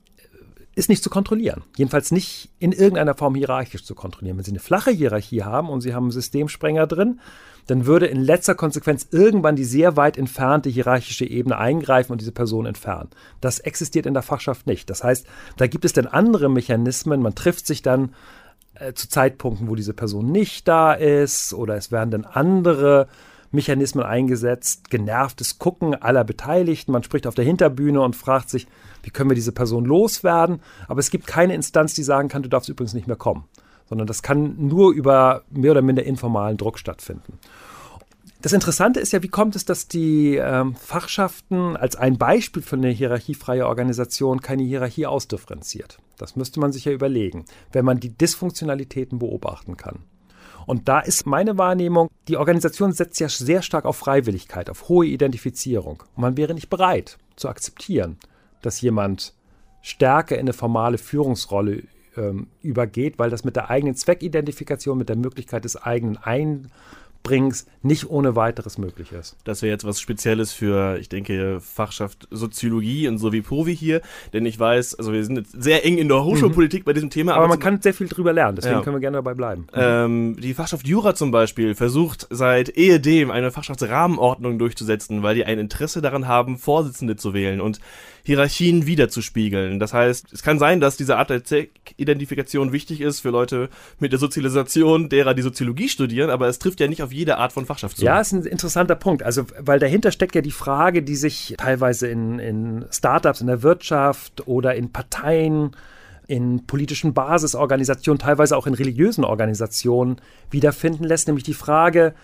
ist 0.80 0.88
nicht 0.88 1.04
zu 1.04 1.10
kontrollieren. 1.10 1.62
Jedenfalls 1.76 2.10
nicht 2.10 2.48
in 2.58 2.72
irgendeiner 2.72 3.14
Form 3.14 3.34
hierarchisch 3.34 3.84
zu 3.84 3.94
kontrollieren. 3.94 4.36
Wenn 4.36 4.44
Sie 4.44 4.50
eine 4.50 4.60
flache 4.60 4.90
Hierarchie 4.90 5.44
haben 5.44 5.68
und 5.68 5.82
Sie 5.82 5.94
haben 5.94 6.04
einen 6.04 6.10
Systemsprenger 6.10 6.86
drin, 6.86 7.20
dann 7.66 7.86
würde 7.86 8.06
in 8.06 8.20
letzter 8.20 8.54
Konsequenz 8.54 9.06
irgendwann 9.12 9.54
die 9.54 9.64
sehr 9.64 9.96
weit 9.96 10.16
entfernte 10.16 10.70
hierarchische 10.70 11.24
Ebene 11.24 11.58
eingreifen 11.58 12.12
und 12.12 12.20
diese 12.20 12.32
Person 12.32 12.66
entfernen. 12.66 13.10
Das 13.40 13.60
existiert 13.60 14.06
in 14.06 14.14
der 14.14 14.22
Fachschaft 14.22 14.66
nicht. 14.66 14.90
Das 14.90 15.04
heißt, 15.04 15.26
da 15.58 15.66
gibt 15.66 15.84
es 15.84 15.92
dann 15.92 16.06
andere 16.06 16.48
Mechanismen. 16.48 17.22
Man 17.22 17.34
trifft 17.34 17.66
sich 17.66 17.82
dann 17.82 18.14
äh, 18.74 18.94
zu 18.94 19.08
Zeitpunkten, 19.08 19.68
wo 19.68 19.76
diese 19.76 19.94
Person 19.94 20.32
nicht 20.32 20.66
da 20.66 20.94
ist 20.94 21.52
oder 21.52 21.76
es 21.76 21.92
werden 21.92 22.10
dann 22.10 22.24
andere 22.24 23.06
Mechanismen 23.50 24.04
eingesetzt, 24.04 24.90
genervtes 24.90 25.58
Gucken 25.58 25.94
aller 25.94 26.24
Beteiligten. 26.24 26.92
Man 26.92 27.02
spricht 27.02 27.26
auf 27.26 27.34
der 27.34 27.44
Hinterbühne 27.44 28.00
und 28.00 28.16
fragt 28.16 28.50
sich, 28.50 28.66
wie 29.02 29.10
können 29.10 29.30
wir 29.30 29.34
diese 29.34 29.52
Person 29.52 29.84
loswerden? 29.84 30.60
Aber 30.88 31.00
es 31.00 31.10
gibt 31.10 31.26
keine 31.26 31.54
Instanz, 31.54 31.94
die 31.94 32.02
sagen 32.02 32.28
kann, 32.28 32.42
du 32.42 32.48
darfst 32.48 32.68
übrigens 32.68 32.94
nicht 32.94 33.06
mehr 33.06 33.16
kommen, 33.16 33.44
sondern 33.88 34.06
das 34.06 34.22
kann 34.22 34.54
nur 34.68 34.92
über 34.92 35.42
mehr 35.50 35.72
oder 35.72 35.82
minder 35.82 36.04
informalen 36.04 36.56
Druck 36.56 36.78
stattfinden. 36.78 37.38
Das 38.42 38.54
Interessante 38.54 39.00
ist 39.00 39.12
ja, 39.12 39.22
wie 39.22 39.28
kommt 39.28 39.54
es, 39.54 39.66
dass 39.66 39.86
die 39.86 40.36
ähm, 40.36 40.74
Fachschaften 40.74 41.76
als 41.76 41.96
ein 41.96 42.16
Beispiel 42.16 42.62
für 42.62 42.76
eine 42.76 42.88
hierarchiefreie 42.88 43.66
Organisation 43.66 44.40
keine 44.40 44.62
Hierarchie 44.62 45.06
ausdifferenziert? 45.06 45.98
Das 46.16 46.36
müsste 46.36 46.58
man 46.58 46.72
sich 46.72 46.86
ja 46.86 46.92
überlegen, 46.92 47.44
wenn 47.72 47.84
man 47.84 48.00
die 48.00 48.16
Dysfunktionalitäten 48.16 49.18
beobachten 49.18 49.76
kann. 49.76 50.04
Und 50.66 50.88
da 50.88 51.00
ist 51.00 51.26
meine 51.26 51.58
Wahrnehmung, 51.58 52.10
die 52.28 52.36
Organisation 52.36 52.92
setzt 52.92 53.20
ja 53.20 53.28
sehr 53.28 53.62
stark 53.62 53.84
auf 53.84 53.96
Freiwilligkeit, 53.96 54.70
auf 54.70 54.88
hohe 54.88 55.06
Identifizierung. 55.06 56.02
Und 56.14 56.22
man 56.22 56.36
wäre 56.36 56.54
nicht 56.54 56.70
bereit 56.70 57.18
zu 57.36 57.48
akzeptieren, 57.48 58.18
dass 58.62 58.80
jemand 58.80 59.34
stärker 59.82 60.36
in 60.36 60.42
eine 60.42 60.52
formale 60.52 60.98
Führungsrolle 60.98 61.84
ähm, 62.16 62.48
übergeht, 62.62 63.18
weil 63.18 63.30
das 63.30 63.44
mit 63.44 63.56
der 63.56 63.70
eigenen 63.70 63.94
Zweckidentifikation, 63.94 64.98
mit 64.98 65.08
der 65.08 65.16
Möglichkeit 65.16 65.64
des 65.64 65.76
eigenen 65.76 66.16
Ein 66.18 66.70
bringst, 67.22 67.68
nicht 67.82 68.08
ohne 68.08 68.36
weiteres 68.36 68.78
möglich 68.78 69.12
ist. 69.12 69.36
Das 69.44 69.62
wäre 69.62 69.72
jetzt 69.72 69.84
was 69.84 70.00
Spezielles 70.00 70.52
für, 70.52 70.98
ich 70.98 71.08
denke, 71.08 71.60
Fachschaft 71.60 72.26
Soziologie 72.30 73.08
und 73.08 73.18
so 73.18 73.32
wie 73.32 73.42
Provi 73.42 73.76
hier, 73.76 74.00
denn 74.32 74.46
ich 74.46 74.58
weiß, 74.58 74.94
also 74.96 75.12
wir 75.12 75.24
sind 75.24 75.36
jetzt 75.36 75.62
sehr 75.62 75.84
eng 75.84 75.98
in 75.98 76.08
der 76.08 76.24
Hochschulpolitik 76.24 76.82
mhm. 76.82 76.84
bei 76.84 76.92
diesem 76.92 77.10
Thema. 77.10 77.32
Aber, 77.32 77.44
aber 77.44 77.48
man 77.50 77.58
kann 77.58 77.80
sehr 77.80 77.94
viel 77.94 78.08
drüber 78.08 78.32
lernen, 78.32 78.56
deswegen 78.56 78.76
ja. 78.76 78.82
können 78.82 78.96
wir 78.96 79.00
gerne 79.00 79.18
dabei 79.18 79.34
bleiben. 79.34 79.66
Ähm, 79.74 80.36
die 80.40 80.54
Fachschaft 80.54 80.86
Jura 80.86 81.14
zum 81.14 81.30
Beispiel 81.30 81.74
versucht 81.74 82.26
seit 82.30 82.70
ehedem 82.70 83.30
eine 83.30 83.50
Fachschaftsrahmenordnung 83.50 84.58
durchzusetzen, 84.58 85.22
weil 85.22 85.34
die 85.34 85.44
ein 85.44 85.58
Interesse 85.58 86.00
daran 86.00 86.26
haben, 86.26 86.58
Vorsitzende 86.58 87.16
zu 87.16 87.34
wählen 87.34 87.60
und 87.60 87.80
Hierarchien 88.22 88.86
wiederzuspiegeln. 88.86 89.78
Das 89.78 89.92
heißt, 89.92 90.32
es 90.32 90.42
kann 90.42 90.58
sein, 90.58 90.80
dass 90.80 90.96
diese 90.96 91.16
Art 91.16 91.30
der 91.30 91.42
Identifikation 91.96 92.72
wichtig 92.72 93.00
ist 93.00 93.20
für 93.20 93.30
Leute 93.30 93.68
mit 93.98 94.12
der 94.12 94.18
Sozialisation, 94.18 95.08
derer 95.08 95.34
die 95.34 95.42
Soziologie 95.42 95.88
studieren, 95.88 96.30
aber 96.30 96.48
es 96.48 96.58
trifft 96.58 96.80
ja 96.80 96.88
nicht 96.88 97.02
auf 97.02 97.12
jede 97.12 97.38
Art 97.38 97.52
von 97.52 97.66
Fachschaft 97.66 97.96
zu. 97.96 98.04
Ja, 98.04 98.20
ist 98.20 98.32
ein 98.32 98.44
interessanter 98.44 98.96
Punkt. 98.96 99.22
Also, 99.22 99.44
weil 99.58 99.78
dahinter 99.78 100.12
steckt 100.12 100.34
ja 100.34 100.42
die 100.42 100.50
Frage, 100.50 101.02
die 101.02 101.16
sich 101.16 101.54
teilweise 101.58 102.08
in, 102.08 102.38
in 102.38 102.84
Startups, 102.90 103.40
in 103.40 103.46
der 103.46 103.62
Wirtschaft 103.62 104.46
oder 104.46 104.74
in 104.74 104.92
Parteien 104.92 105.76
in 106.26 106.64
politischen 106.64 107.12
Basisorganisationen, 107.12 108.20
teilweise 108.20 108.56
auch 108.56 108.68
in 108.68 108.74
religiösen 108.74 109.24
Organisationen 109.24 110.20
wiederfinden 110.48 111.02
lässt, 111.02 111.26
nämlich 111.26 111.42
die 111.42 111.54
Frage, 111.54 112.14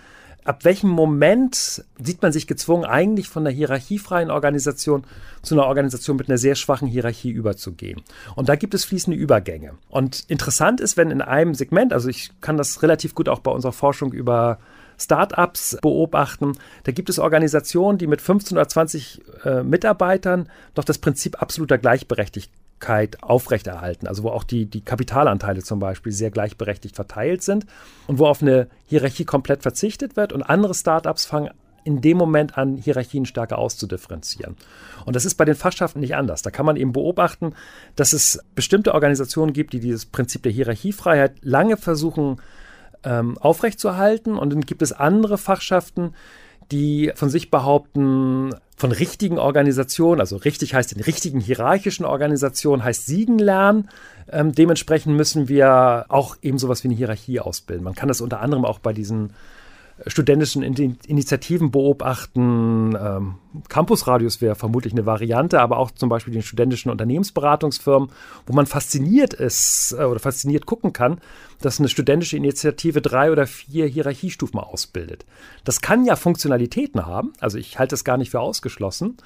ab 0.46 0.64
welchem 0.64 0.90
Moment 0.90 1.84
sieht 1.98 2.22
man 2.22 2.32
sich 2.32 2.46
gezwungen, 2.46 2.84
eigentlich 2.84 3.28
von 3.28 3.46
einer 3.46 3.54
hierarchiefreien 3.54 4.30
Organisation 4.30 5.04
zu 5.42 5.54
einer 5.54 5.66
Organisation 5.66 6.16
mit 6.16 6.28
einer 6.28 6.38
sehr 6.38 6.54
schwachen 6.54 6.88
Hierarchie 6.88 7.30
überzugehen? 7.30 8.02
Und 8.34 8.48
da 8.48 8.56
gibt 8.56 8.74
es 8.74 8.84
fließende 8.84 9.18
Übergänge. 9.18 9.72
Und 9.88 10.24
interessant 10.28 10.80
ist, 10.80 10.96
wenn 10.96 11.10
in 11.10 11.22
einem 11.22 11.54
Segment, 11.54 11.92
also 11.92 12.08
ich 12.08 12.30
kann 12.40 12.56
das 12.56 12.82
relativ 12.82 13.14
gut 13.14 13.28
auch 13.28 13.40
bei 13.40 13.50
unserer 13.50 13.72
Forschung 13.72 14.12
über 14.12 14.58
Startups 14.98 15.76
beobachten. 15.82 16.52
Da 16.84 16.92
gibt 16.92 17.10
es 17.10 17.18
Organisationen, 17.18 17.98
die 17.98 18.06
mit 18.06 18.22
15 18.22 18.56
oder 18.56 18.68
20 18.68 19.20
äh, 19.44 19.62
Mitarbeitern 19.62 20.48
doch 20.74 20.84
das 20.84 20.98
Prinzip 20.98 21.42
absoluter 21.42 21.76
Gleichberechtigkeit 21.76 22.65
aufrechterhalten, 23.20 24.06
also 24.06 24.22
wo 24.22 24.28
auch 24.28 24.44
die, 24.44 24.66
die 24.66 24.82
Kapitalanteile 24.82 25.62
zum 25.62 25.78
Beispiel 25.78 26.12
sehr 26.12 26.30
gleichberechtigt 26.30 26.94
verteilt 26.94 27.42
sind 27.42 27.66
und 28.06 28.18
wo 28.18 28.26
auf 28.26 28.42
eine 28.42 28.68
Hierarchie 28.86 29.24
komplett 29.24 29.62
verzichtet 29.62 30.16
wird 30.16 30.32
und 30.32 30.42
andere 30.42 30.74
Startups 30.74 31.26
fangen 31.26 31.50
in 31.84 32.00
dem 32.00 32.16
Moment 32.16 32.58
an, 32.58 32.76
Hierarchien 32.76 33.26
stärker 33.26 33.58
auszudifferenzieren. 33.58 34.56
Und 35.04 35.14
das 35.14 35.24
ist 35.24 35.36
bei 35.36 35.44
den 35.44 35.54
Fachschaften 35.54 36.00
nicht 36.00 36.16
anders. 36.16 36.42
Da 36.42 36.50
kann 36.50 36.66
man 36.66 36.76
eben 36.76 36.92
beobachten, 36.92 37.54
dass 37.94 38.12
es 38.12 38.40
bestimmte 38.56 38.92
Organisationen 38.92 39.52
gibt, 39.52 39.72
die 39.72 39.78
dieses 39.78 40.04
Prinzip 40.04 40.42
der 40.42 40.50
Hierarchiefreiheit 40.50 41.36
lange 41.42 41.76
versuchen 41.76 42.40
ähm, 43.04 43.38
aufrechtzuerhalten 43.38 44.36
und 44.36 44.52
dann 44.52 44.62
gibt 44.62 44.82
es 44.82 44.92
andere 44.92 45.38
Fachschaften, 45.38 46.12
die 46.70 47.12
von 47.14 47.30
sich 47.30 47.50
behaupten, 47.50 48.54
von 48.76 48.92
richtigen 48.92 49.38
Organisationen, 49.38 50.20
also 50.20 50.36
richtig 50.36 50.74
heißt 50.74 50.92
in 50.92 51.02
richtigen 51.02 51.40
hierarchischen 51.40 52.04
Organisationen, 52.04 52.84
heißt 52.84 53.06
siegen 53.06 53.38
lernen. 53.38 53.88
Ähm, 54.30 54.52
dementsprechend 54.52 55.16
müssen 55.16 55.48
wir 55.48 56.06
auch 56.08 56.36
eben 56.42 56.58
sowas 56.58 56.84
wie 56.84 56.88
eine 56.88 56.96
Hierarchie 56.96 57.40
ausbilden. 57.40 57.84
Man 57.84 57.94
kann 57.94 58.08
das 58.08 58.20
unter 58.20 58.40
anderem 58.40 58.64
auch 58.64 58.78
bei 58.78 58.92
diesen 58.92 59.30
studentischen 60.06 60.62
Initiativen 60.62 61.70
beobachten. 61.70 62.96
Ähm, 63.00 63.34
Campusradius 63.68 64.40
wäre 64.40 64.54
vermutlich 64.54 64.92
eine 64.92 65.06
Variante, 65.06 65.60
aber 65.60 65.78
auch 65.78 65.90
zum 65.90 66.08
Beispiel 66.08 66.34
den 66.34 66.42
studentischen 66.42 66.90
Unternehmensberatungsfirmen, 66.90 68.10
wo 68.46 68.52
man 68.52 68.66
fasziniert 68.66 69.32
ist 69.32 69.96
äh, 69.98 70.04
oder 70.04 70.20
fasziniert 70.20 70.66
gucken 70.66 70.92
kann, 70.92 71.20
dass 71.62 71.78
eine 71.78 71.88
studentische 71.88 72.36
Initiative 72.36 73.00
drei 73.00 73.32
oder 73.32 73.46
vier 73.46 73.86
Hierarchiestufen 73.86 74.60
ausbildet. 74.60 75.24
Das 75.64 75.80
kann 75.80 76.04
ja 76.04 76.16
Funktionalitäten 76.16 77.06
haben, 77.06 77.32
also 77.40 77.56
ich 77.56 77.78
halte 77.78 77.94
es 77.94 78.04
gar 78.04 78.18
nicht 78.18 78.30
für 78.30 78.40
ausgeschlossen, 78.40 79.16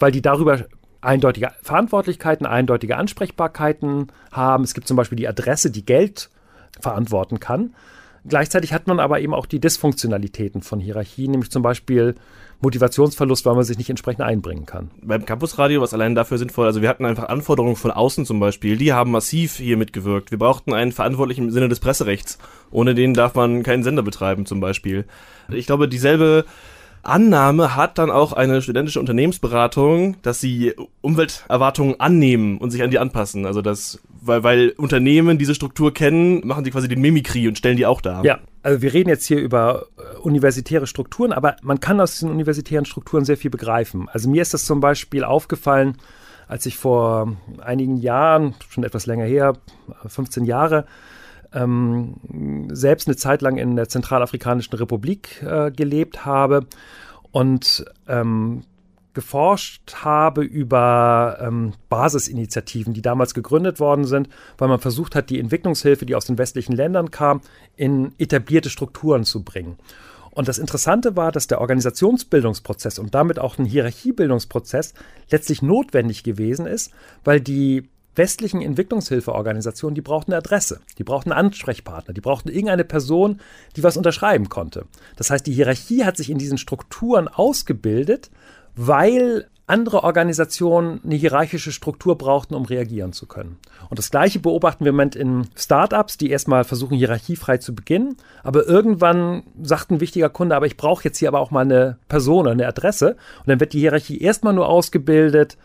weil 0.00 0.10
die 0.10 0.22
darüber 0.22 0.64
eindeutige 1.00 1.52
Verantwortlichkeiten, 1.62 2.44
eindeutige 2.44 2.96
Ansprechbarkeiten 2.96 4.08
haben. 4.32 4.64
Es 4.64 4.74
gibt 4.74 4.88
zum 4.88 4.96
Beispiel 4.96 5.16
die 5.16 5.28
Adresse, 5.28 5.70
die 5.70 5.86
Geld 5.86 6.28
verantworten 6.80 7.38
kann. 7.38 7.74
Gleichzeitig 8.26 8.72
hat 8.72 8.86
man 8.86 9.00
aber 9.00 9.20
eben 9.20 9.34
auch 9.34 9.46
die 9.46 9.60
Dysfunktionalitäten 9.60 10.62
von 10.62 10.80
Hierarchien, 10.80 11.30
nämlich 11.30 11.50
zum 11.50 11.62
Beispiel 11.62 12.14
Motivationsverlust, 12.60 13.46
weil 13.46 13.54
man 13.54 13.64
sich 13.64 13.78
nicht 13.78 13.90
entsprechend 13.90 14.22
einbringen 14.22 14.66
kann. 14.66 14.90
Beim 15.02 15.24
Campusradio 15.24 15.80
war 15.80 15.84
es 15.84 15.94
allein 15.94 16.14
dafür 16.14 16.38
sinnvoll, 16.38 16.66
also 16.66 16.82
wir 16.82 16.88
hatten 16.88 17.04
einfach 17.04 17.28
Anforderungen 17.28 17.76
von 17.76 17.90
außen 17.90 18.26
zum 18.26 18.40
Beispiel, 18.40 18.76
die 18.76 18.92
haben 18.92 19.12
massiv 19.12 19.56
hier 19.56 19.76
mitgewirkt. 19.76 20.30
Wir 20.30 20.38
brauchten 20.38 20.74
einen 20.74 20.92
Verantwortlichen 20.92 21.44
im 21.44 21.50
Sinne 21.50 21.68
des 21.68 21.80
Presserechts. 21.80 22.38
Ohne 22.70 22.94
den 22.94 23.14
darf 23.14 23.34
man 23.34 23.62
keinen 23.62 23.84
Sender 23.84 24.02
betreiben 24.02 24.44
zum 24.44 24.60
Beispiel. 24.60 25.04
Ich 25.50 25.66
glaube, 25.66 25.88
dieselbe 25.88 26.44
Annahme 27.02 27.76
hat 27.76 27.98
dann 27.98 28.10
auch 28.10 28.32
eine 28.32 28.60
studentische 28.60 29.00
Unternehmensberatung, 29.00 30.16
dass 30.22 30.40
sie 30.40 30.74
Umwelterwartungen 31.00 32.00
annehmen 32.00 32.58
und 32.58 32.70
sich 32.70 32.82
an 32.82 32.90
die 32.90 32.98
anpassen. 32.98 33.46
Also 33.46 33.62
das, 33.62 34.00
weil, 34.28 34.44
weil 34.44 34.68
Unternehmen 34.76 35.38
diese 35.38 35.54
Struktur 35.54 35.92
kennen, 35.92 36.46
machen 36.46 36.64
sie 36.64 36.70
quasi 36.70 36.88
den 36.88 37.00
Mimikry 37.00 37.48
und 37.48 37.58
stellen 37.58 37.76
die 37.76 37.86
auch 37.86 38.00
dar. 38.00 38.24
Ja, 38.24 38.38
also 38.62 38.82
wir 38.82 38.92
reden 38.92 39.08
jetzt 39.08 39.26
hier 39.26 39.38
über 39.38 39.86
äh, 39.96 40.18
universitäre 40.18 40.86
Strukturen, 40.86 41.32
aber 41.32 41.56
man 41.62 41.80
kann 41.80 42.00
aus 42.00 42.12
diesen 42.12 42.30
universitären 42.30 42.84
Strukturen 42.84 43.24
sehr 43.24 43.36
viel 43.36 43.50
begreifen. 43.50 44.08
Also 44.10 44.28
mir 44.28 44.42
ist 44.42 44.54
das 44.54 44.64
zum 44.64 44.80
Beispiel 44.80 45.24
aufgefallen, 45.24 45.96
als 46.46 46.66
ich 46.66 46.76
vor 46.76 47.36
einigen 47.60 47.96
Jahren, 47.96 48.54
schon 48.70 48.84
etwas 48.84 49.06
länger 49.06 49.24
her, 49.24 49.54
15 50.06 50.44
Jahre, 50.44 50.86
ähm, 51.52 52.68
selbst 52.70 53.08
eine 53.08 53.16
Zeit 53.16 53.42
lang 53.42 53.56
in 53.56 53.76
der 53.76 53.88
Zentralafrikanischen 53.88 54.74
Republik 54.76 55.42
äh, 55.42 55.70
gelebt 55.70 56.24
habe 56.24 56.66
und 57.30 57.84
ähm, 58.06 58.62
geforscht 59.14 59.94
habe 59.96 60.42
über 60.42 61.38
ähm, 61.40 61.72
Basisinitiativen, 61.88 62.94
die 62.94 63.02
damals 63.02 63.34
gegründet 63.34 63.80
worden 63.80 64.04
sind, 64.04 64.28
weil 64.58 64.68
man 64.68 64.80
versucht 64.80 65.14
hat, 65.14 65.30
die 65.30 65.40
Entwicklungshilfe, 65.40 66.06
die 66.06 66.14
aus 66.14 66.26
den 66.26 66.38
westlichen 66.38 66.74
Ländern 66.74 67.10
kam, 67.10 67.40
in 67.76 68.12
etablierte 68.18 68.70
Strukturen 68.70 69.24
zu 69.24 69.42
bringen. 69.42 69.76
Und 70.30 70.46
das 70.46 70.58
Interessante 70.58 71.16
war, 71.16 71.32
dass 71.32 71.48
der 71.48 71.60
Organisationsbildungsprozess 71.60 73.00
und 73.00 73.12
damit 73.14 73.40
auch 73.40 73.58
ein 73.58 73.64
Hierarchiebildungsprozess 73.64 74.94
letztlich 75.30 75.62
notwendig 75.62 76.22
gewesen 76.22 76.66
ist, 76.66 76.92
weil 77.24 77.40
die 77.40 77.88
westlichen 78.14 78.60
Entwicklungshilfeorganisationen, 78.60 79.94
die 79.94 80.00
brauchten 80.00 80.32
eine 80.32 80.38
Adresse, 80.38 80.80
die 80.98 81.04
brauchten 81.04 81.32
einen 81.32 81.46
Ansprechpartner, 81.46 82.12
die 82.12 82.20
brauchten 82.20 82.50
irgendeine 82.50 82.84
Person, 82.84 83.40
die 83.76 83.82
was 83.82 83.96
unterschreiben 83.96 84.48
konnte. 84.48 84.86
Das 85.16 85.30
heißt, 85.30 85.46
die 85.46 85.52
Hierarchie 85.52 86.04
hat 86.04 86.16
sich 86.16 86.28
in 86.28 86.38
diesen 86.38 86.58
Strukturen 86.58 87.28
ausgebildet, 87.28 88.30
weil 88.78 89.48
andere 89.66 90.04
Organisationen 90.04 91.00
eine 91.04 91.16
hierarchische 91.16 91.72
Struktur 91.72 92.16
brauchten, 92.16 92.54
um 92.54 92.64
reagieren 92.64 93.12
zu 93.12 93.26
können. 93.26 93.58
Und 93.90 93.98
das 93.98 94.10
Gleiche 94.10 94.38
beobachten 94.38 94.84
wir 94.84 94.90
im 94.90 94.94
Moment 94.94 95.16
in 95.16 95.48
Startups, 95.56 96.16
die 96.16 96.30
erstmal 96.30 96.64
versuchen, 96.64 96.96
hierarchiefrei 96.96 97.58
zu 97.58 97.74
beginnen, 97.74 98.16
aber 98.44 98.66
irgendwann 98.66 99.42
sagt 99.60 99.90
ein 99.90 100.00
wichtiger 100.00 100.30
Kunde, 100.30 100.56
aber 100.56 100.66
ich 100.66 100.76
brauche 100.76 101.04
jetzt 101.04 101.18
hier 101.18 101.28
aber 101.28 101.40
auch 101.40 101.50
mal 101.50 101.62
eine 101.62 101.98
Person, 102.08 102.46
eine 102.46 102.66
Adresse. 102.66 103.16
Und 103.40 103.48
dann 103.48 103.60
wird 103.60 103.72
die 103.72 103.80
Hierarchie 103.80 104.20
erstmal 104.20 104.54
nur 104.54 104.68
ausgebildet, 104.68 105.58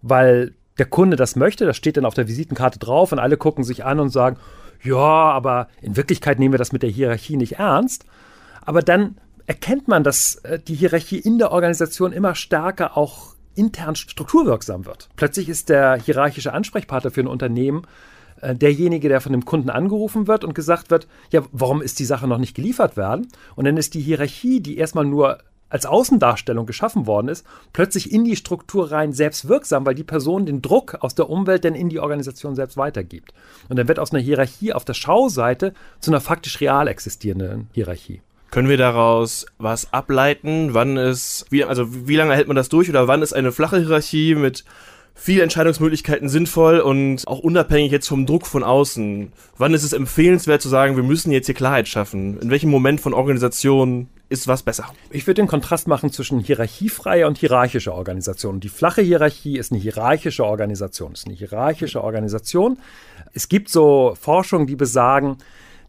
weil 0.00 0.54
der 0.78 0.86
Kunde 0.86 1.16
das 1.16 1.36
möchte, 1.36 1.66
das 1.66 1.76
steht 1.76 1.96
dann 1.96 2.06
auf 2.06 2.14
der 2.14 2.28
Visitenkarte 2.28 2.78
drauf 2.78 3.12
und 3.12 3.18
alle 3.18 3.36
gucken 3.36 3.64
sich 3.64 3.84
an 3.84 4.00
und 4.00 4.10
sagen, 4.10 4.38
ja, 4.82 4.96
aber 4.96 5.66
in 5.82 5.96
Wirklichkeit 5.96 6.38
nehmen 6.38 6.54
wir 6.54 6.58
das 6.58 6.72
mit 6.72 6.82
der 6.82 6.88
Hierarchie 6.88 7.36
nicht 7.36 7.58
ernst. 7.58 8.06
Aber 8.62 8.80
dann 8.80 9.16
erkennt 9.50 9.88
man, 9.88 10.04
dass 10.04 10.36
äh, 10.36 10.60
die 10.60 10.76
Hierarchie 10.76 11.18
in 11.18 11.38
der 11.38 11.50
Organisation 11.50 12.12
immer 12.12 12.36
stärker 12.36 12.96
auch 12.96 13.34
intern 13.56 13.96
strukturwirksam 13.96 14.86
wird. 14.86 15.08
Plötzlich 15.16 15.48
ist 15.48 15.70
der 15.70 15.96
hierarchische 15.96 16.52
Ansprechpartner 16.52 17.10
für 17.10 17.22
ein 17.22 17.26
Unternehmen 17.26 17.82
äh, 18.42 18.54
derjenige, 18.54 19.08
der 19.08 19.20
von 19.20 19.32
dem 19.32 19.44
Kunden 19.44 19.68
angerufen 19.68 20.28
wird 20.28 20.44
und 20.44 20.54
gesagt 20.54 20.92
wird, 20.92 21.08
ja, 21.32 21.42
warum 21.50 21.82
ist 21.82 21.98
die 21.98 22.04
Sache 22.04 22.28
noch 22.28 22.38
nicht 22.38 22.54
geliefert 22.54 22.96
werden? 22.96 23.26
Und 23.56 23.64
dann 23.64 23.76
ist 23.76 23.94
die 23.94 24.00
Hierarchie, 24.00 24.60
die 24.60 24.78
erstmal 24.78 25.04
nur 25.04 25.38
als 25.68 25.84
Außendarstellung 25.84 26.64
geschaffen 26.64 27.08
worden 27.08 27.26
ist, 27.26 27.44
plötzlich 27.72 28.12
in 28.12 28.22
die 28.22 28.36
Struktur 28.36 28.92
rein 28.92 29.12
selbst 29.12 29.48
wirksam, 29.48 29.84
weil 29.84 29.96
die 29.96 30.04
Person 30.04 30.46
den 30.46 30.62
Druck 30.62 30.98
aus 31.00 31.16
der 31.16 31.28
Umwelt 31.28 31.64
dann 31.64 31.74
in 31.74 31.88
die 31.88 31.98
Organisation 31.98 32.54
selbst 32.54 32.76
weitergibt. 32.76 33.34
Und 33.68 33.80
dann 33.80 33.88
wird 33.88 33.98
aus 33.98 34.12
einer 34.12 34.22
Hierarchie 34.22 34.72
auf 34.72 34.84
der 34.84 34.94
Schauseite 34.94 35.74
zu 35.98 36.12
einer 36.12 36.20
faktisch 36.20 36.60
real 36.60 36.86
existierenden 36.86 37.68
Hierarchie. 37.72 38.22
Können 38.50 38.68
wir 38.68 38.76
daraus 38.76 39.46
was 39.58 39.92
ableiten? 39.92 40.74
Wann 40.74 40.96
ist, 40.96 41.46
wie, 41.50 41.64
also 41.64 42.08
wie 42.08 42.16
lange 42.16 42.34
hält 42.34 42.48
man 42.48 42.56
das 42.56 42.68
durch 42.68 42.88
oder 42.88 43.06
wann 43.06 43.22
ist 43.22 43.32
eine 43.32 43.52
flache 43.52 43.78
Hierarchie 43.78 44.34
mit 44.34 44.64
viele 45.14 45.42
Entscheidungsmöglichkeiten 45.42 46.28
sinnvoll 46.28 46.80
und 46.80 47.28
auch 47.28 47.40
unabhängig 47.40 47.92
jetzt 47.92 48.08
vom 48.08 48.26
Druck 48.26 48.46
von 48.46 48.64
außen. 48.64 49.32
Wann 49.58 49.74
ist 49.74 49.84
es 49.84 49.92
empfehlenswert 49.92 50.62
zu 50.62 50.68
sagen, 50.68 50.96
wir 50.96 51.02
müssen 51.02 51.30
jetzt 51.30 51.46
hier 51.46 51.54
Klarheit 51.54 51.88
schaffen? 51.88 52.40
In 52.40 52.50
welchem 52.50 52.70
Moment 52.70 53.00
von 53.00 53.14
Organisation 53.14 54.08
ist 54.30 54.48
was 54.48 54.62
besser? 54.62 54.86
Ich 55.10 55.26
würde 55.26 55.42
den 55.42 55.48
Kontrast 55.48 55.86
machen 55.86 56.10
zwischen 56.10 56.40
hierarchiefreier 56.40 57.26
und 57.26 57.38
hierarchischer 57.38 57.94
Organisation. 57.94 58.60
Die 58.60 58.68
flache 58.68 59.02
Hierarchie 59.02 59.58
ist 59.58 59.72
eine 59.72 59.80
hierarchische 59.80 60.44
Organisation. 60.44 61.12
Ist 61.12 61.26
eine 61.26 61.36
hierarchische 61.36 62.02
Organisation. 62.02 62.78
Es 63.34 63.48
gibt 63.48 63.68
so 63.68 64.16
Forschungen, 64.18 64.66
die 64.66 64.76
besagen, 64.76 65.36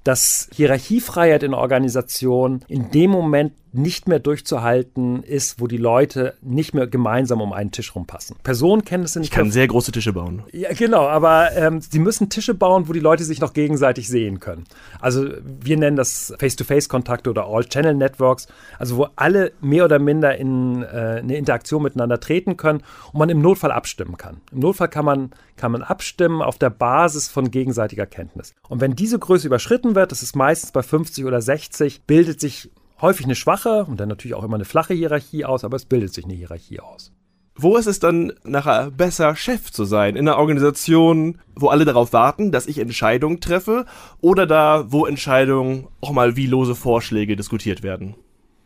dass 0.03 0.49
Hierarchiefreiheit 0.53 1.43
in 1.43 1.53
Organisationen 1.53 2.63
in 2.67 2.91
dem 2.91 3.11
Moment 3.11 3.53
nicht 3.73 4.07
mehr 4.07 4.19
durchzuhalten 4.19 5.23
ist, 5.23 5.61
wo 5.61 5.67
die 5.67 5.77
Leute 5.77 6.35
nicht 6.41 6.73
mehr 6.73 6.87
gemeinsam 6.87 7.41
um 7.41 7.53
einen 7.53 7.71
Tisch 7.71 7.95
rumpassen. 7.95 8.35
Personenkenntnisse 8.43 9.19
nicht. 9.19 9.29
Ich 9.29 9.35
kann 9.35 9.51
sehr 9.51 9.67
große 9.67 9.91
Tische 9.91 10.13
bauen. 10.13 10.43
Ja, 10.51 10.73
genau, 10.73 11.07
aber 11.07 11.51
ähm, 11.55 11.79
sie 11.79 11.99
müssen 11.99 12.29
Tische 12.29 12.53
bauen, 12.53 12.87
wo 12.89 12.93
die 12.93 12.99
Leute 12.99 13.23
sich 13.23 13.39
noch 13.39 13.53
gegenseitig 13.53 14.09
sehen 14.09 14.39
können. 14.39 14.65
Also 14.99 15.29
wir 15.43 15.77
nennen 15.77 15.95
das 15.95 16.33
Face-to-Face-Kontakte 16.37 17.29
oder 17.29 17.45
All-Channel-Networks, 17.45 18.47
also 18.77 18.97
wo 18.97 19.07
alle 19.15 19.53
mehr 19.61 19.85
oder 19.85 19.99
minder 19.99 20.37
in 20.37 20.83
äh, 20.83 21.19
eine 21.21 21.37
Interaktion 21.37 21.83
miteinander 21.83 22.19
treten 22.19 22.57
können 22.57 22.83
und 23.13 23.19
man 23.19 23.29
im 23.29 23.41
Notfall 23.41 23.71
abstimmen 23.71 24.17
kann. 24.17 24.41
Im 24.51 24.59
Notfall 24.59 24.89
kann 24.89 25.05
man, 25.05 25.31
kann 25.55 25.71
man 25.71 25.81
abstimmen 25.81 26.41
auf 26.41 26.57
der 26.57 26.69
Basis 26.69 27.29
von 27.29 27.51
gegenseitiger 27.51 28.05
Kenntnis. 28.05 28.53
Und 28.67 28.81
wenn 28.81 28.95
diese 28.95 29.17
Größe 29.17 29.47
überschritten 29.47 29.95
wird, 29.95 30.11
das 30.11 30.23
ist 30.23 30.35
meistens 30.35 30.71
bei 30.71 30.83
50 30.83 31.25
oder 31.25 31.41
60, 31.41 32.03
bildet 32.03 32.41
sich 32.41 32.69
häufig 33.01 33.25
eine 33.25 33.35
schwache 33.35 33.85
und 33.85 33.99
dann 33.99 34.09
natürlich 34.09 34.35
auch 34.35 34.43
immer 34.43 34.55
eine 34.55 34.65
flache 34.65 34.93
Hierarchie 34.93 35.45
aus, 35.45 35.63
aber 35.63 35.75
es 35.75 35.85
bildet 35.85 36.13
sich 36.13 36.25
eine 36.25 36.33
Hierarchie 36.33 36.79
aus. 36.79 37.11
Wo 37.55 37.75
ist 37.75 37.85
es 37.85 37.99
dann 37.99 38.33
nachher 38.43 38.91
besser, 38.91 39.35
Chef 39.35 39.71
zu 39.71 39.83
sein? 39.83 40.15
In 40.15 40.27
einer 40.27 40.37
Organisation, 40.37 41.39
wo 41.55 41.67
alle 41.67 41.85
darauf 41.85 42.13
warten, 42.13 42.51
dass 42.51 42.65
ich 42.65 42.77
Entscheidungen 42.77 43.41
treffe 43.41 43.85
oder 44.21 44.47
da, 44.47 44.85
wo 44.87 45.05
Entscheidungen 45.05 45.87
auch 45.99 46.11
mal 46.11 46.35
wie 46.37 46.47
lose 46.47 46.75
Vorschläge 46.75 47.35
diskutiert 47.35 47.83
werden? 47.83 48.15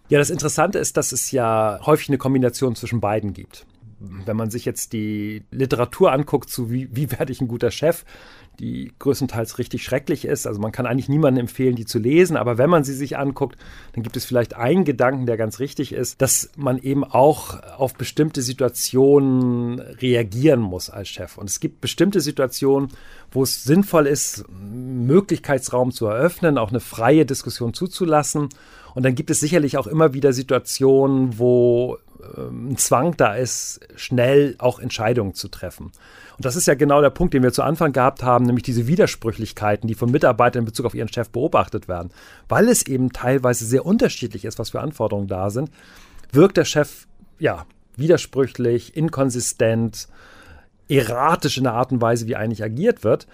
Ja, 0.08 0.20
das 0.20 0.30
Interessante 0.30 0.78
ist, 0.78 0.98
dass 0.98 1.12
es 1.12 1.32
ja 1.32 1.80
häufig 1.84 2.10
eine 2.10 2.20
Kombination 2.20 2.76
zwischen 2.76 3.02
beiden 3.02 3.34
gibt 3.34 3.66
wenn 4.26 4.38
man 4.38 4.50
sich 4.50 4.66
jetzt 4.66 4.94
die 4.94 5.44
Literatur 5.52 6.12
anguckt, 6.12 6.50
zu 6.50 6.72
wie, 6.72 6.90
wie 6.96 7.12
werde 7.12 7.32
ich 7.32 7.42
ein 7.42 7.48
guter 7.48 7.72
Chef, 7.72 8.06
die 8.60 8.94
größtenteils 9.00 9.58
richtig 9.58 9.84
schrecklich 9.84 10.26
ist. 10.26 10.48
Also 10.48 10.60
man 10.60 10.72
kann 10.72 10.86
eigentlich 10.86 11.10
niemandem 11.10 11.42
empfehlen, 11.42 11.76
die 11.76 11.86
zu 11.86 12.00
lesen, 12.00 12.38
aber 12.38 12.58
wenn 12.58 12.70
man 12.70 12.84
sie 12.84 12.94
sich 12.94 13.18
anguckt, 13.18 13.58
dann 13.94 14.04
gibt 14.04 14.18
es 14.18 14.26
vielleicht 14.26 14.56
einen 14.56 14.86
Gedanken, 14.86 15.26
der 15.26 15.38
ganz 15.38 15.60
richtig 15.60 15.92
ist, 15.92 16.22
dass 16.22 16.50
man 16.56 16.78
eben 16.78 17.04
auch 17.04 17.62
auf 17.78 17.96
bestimmte 17.96 18.42
Situationen 18.42 19.80
reagieren 19.80 20.62
muss 20.62 20.90
als 20.90 21.10
Chef. 21.10 21.38
Und 21.38 21.50
es 21.50 21.60
gibt 21.60 21.82
bestimmte 21.82 22.22
Situationen, 22.22 22.90
wo 23.32 23.44
es 23.44 23.64
sinnvoll 23.64 24.08
ist, 24.08 24.46
Möglichkeitsraum 24.50 25.92
zu 25.92 26.06
eröffnen, 26.06 26.58
auch 26.58 26.70
eine 26.70 26.80
freie 26.80 27.26
Diskussion 27.26 27.74
zuzulassen. 27.74 28.50
Und 28.94 29.04
dann 29.04 29.16
gibt 29.16 29.30
es 29.30 29.42
sicherlich 29.42 29.78
auch 29.78 29.88
immer 29.88 30.14
wieder 30.14 30.32
Situationen, 30.32 31.38
wo 31.38 31.98
ein 32.38 32.78
Zwang 32.78 33.16
da 33.18 33.36
ist, 33.36 33.80
schnell 33.96 34.56
auch 34.58 34.80
Entscheidungen 34.80 35.34
zu 35.34 35.48
treffen. 35.48 35.92
Und 36.38 36.46
das 36.46 36.56
ist 36.56 36.68
ja 36.68 36.76
genau 36.76 37.02
der 37.02 37.10
Punkt, 37.10 37.34
den 37.34 37.44
wir 37.44 37.54
zu 37.54 37.64
Anfang 37.64 37.94
gehabt 37.94 38.24
haben, 38.24 38.46
nämlich 38.46 38.64
diese 38.64 38.88
Widersprüchlichkeiten, 38.88 39.88
die 39.88 39.96
von 39.96 40.12
Mitarbeitern 40.12 40.62
in 40.62 40.66
Bezug 40.66 40.86
auf 40.86 40.96
ihren 40.96 41.12
Chef 41.12 41.30
beobachtet 41.30 41.88
werden. 41.88 42.10
Weil 42.50 42.68
es 42.68 42.86
eben 42.88 43.12
teilweise 43.12 43.66
sehr 43.66 43.86
unterschiedlich 43.86 44.46
ist, 44.46 44.60
was 44.60 44.72
für 44.72 44.82
Anforderungen 44.82 45.28
da 45.28 45.50
sind, 45.50 45.70
wirkt 46.32 46.58
der 46.58 46.66
Chef 46.66 47.08
ja 47.40 47.66
widersprüchlich, 47.96 48.96
inkonsistent, 48.98 50.08
erratisch 50.90 51.58
in 51.58 51.64
der 51.64 51.74
Art 51.74 51.92
und 51.92 52.02
Weise, 52.02 52.28
wie 52.28 52.36
eigentlich 52.36 52.64
agiert 52.64 53.04
wird. 53.04 53.28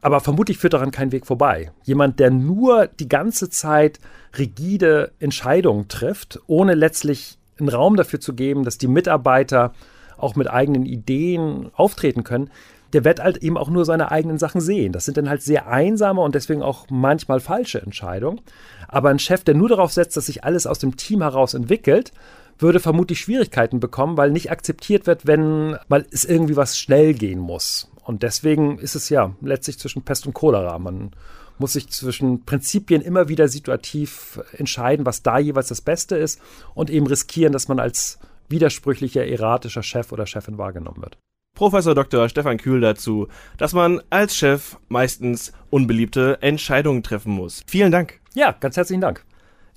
Aber 0.00 0.20
vermutlich 0.20 0.58
führt 0.58 0.74
daran 0.74 0.90
kein 0.90 1.12
Weg 1.12 1.26
vorbei. 1.26 1.72
Jemand, 1.84 2.20
der 2.20 2.30
nur 2.30 2.86
die 2.86 3.08
ganze 3.08 3.48
Zeit 3.48 3.98
rigide 4.36 5.12
Entscheidungen 5.18 5.88
trifft, 5.88 6.40
ohne 6.46 6.74
letztlich 6.74 7.38
einen 7.58 7.68
Raum 7.68 7.96
dafür 7.96 8.20
zu 8.20 8.34
geben, 8.34 8.64
dass 8.64 8.78
die 8.78 8.88
Mitarbeiter 8.88 9.72
auch 10.16 10.36
mit 10.36 10.50
eigenen 10.50 10.86
Ideen 10.86 11.70
auftreten 11.74 12.24
können, 12.24 12.50
der 12.92 13.04
wird 13.04 13.20
halt 13.20 13.38
eben 13.38 13.58
auch 13.58 13.68
nur 13.68 13.84
seine 13.84 14.12
eigenen 14.12 14.38
Sachen 14.38 14.60
sehen. 14.60 14.92
Das 14.92 15.04
sind 15.04 15.16
dann 15.16 15.28
halt 15.28 15.42
sehr 15.42 15.66
einsame 15.66 16.20
und 16.20 16.34
deswegen 16.34 16.62
auch 16.62 16.86
manchmal 16.90 17.40
falsche 17.40 17.82
Entscheidungen. 17.82 18.40
Aber 18.86 19.10
ein 19.10 19.18
Chef, 19.18 19.42
der 19.42 19.54
nur 19.54 19.68
darauf 19.68 19.92
setzt, 19.92 20.16
dass 20.16 20.26
sich 20.26 20.44
alles 20.44 20.66
aus 20.66 20.78
dem 20.78 20.96
Team 20.96 21.20
heraus 21.20 21.54
entwickelt, 21.54 22.12
würde 22.58 22.78
vermutlich 22.78 23.18
Schwierigkeiten 23.18 23.80
bekommen, 23.80 24.16
weil 24.16 24.30
nicht 24.30 24.52
akzeptiert 24.52 25.08
wird, 25.08 25.26
wenn 25.26 25.76
mal 25.88 26.06
es 26.12 26.24
irgendwie 26.24 26.56
was 26.56 26.78
schnell 26.78 27.14
gehen 27.14 27.40
muss. 27.40 27.90
Und 28.04 28.22
deswegen 28.22 28.78
ist 28.78 28.94
es 28.94 29.08
ja 29.08 29.34
letztlich 29.40 29.78
zwischen 29.78 30.02
Pest 30.02 30.26
und 30.26 30.34
Cholera. 30.34 30.78
Man 30.78 31.10
muss 31.58 31.74
sich 31.74 31.88
zwischen 31.90 32.44
Prinzipien 32.44 33.02
immer 33.02 33.28
wieder 33.28 33.48
situativ 33.48 34.40
entscheiden, 34.52 35.06
was 35.06 35.22
da 35.22 35.38
jeweils 35.38 35.68
das 35.68 35.80
Beste 35.80 36.16
ist 36.16 36.40
und 36.74 36.90
eben 36.90 37.06
riskieren, 37.06 37.52
dass 37.52 37.68
man 37.68 37.80
als 37.80 38.18
widersprüchlicher, 38.48 39.26
erratischer 39.26 39.82
Chef 39.82 40.12
oder 40.12 40.26
Chefin 40.26 40.58
wahrgenommen 40.58 41.02
wird. 41.02 41.18
Professor 41.54 41.94
Dr. 41.94 42.28
Stefan 42.28 42.58
Kühl 42.58 42.80
dazu, 42.80 43.28
dass 43.58 43.72
man 43.72 44.02
als 44.10 44.36
Chef 44.36 44.76
meistens 44.88 45.52
unbeliebte 45.70 46.38
Entscheidungen 46.42 47.04
treffen 47.04 47.32
muss. 47.32 47.62
Vielen 47.66 47.92
Dank. 47.92 48.20
Ja, 48.34 48.52
ganz 48.58 48.76
herzlichen 48.76 49.00
Dank. 49.00 49.24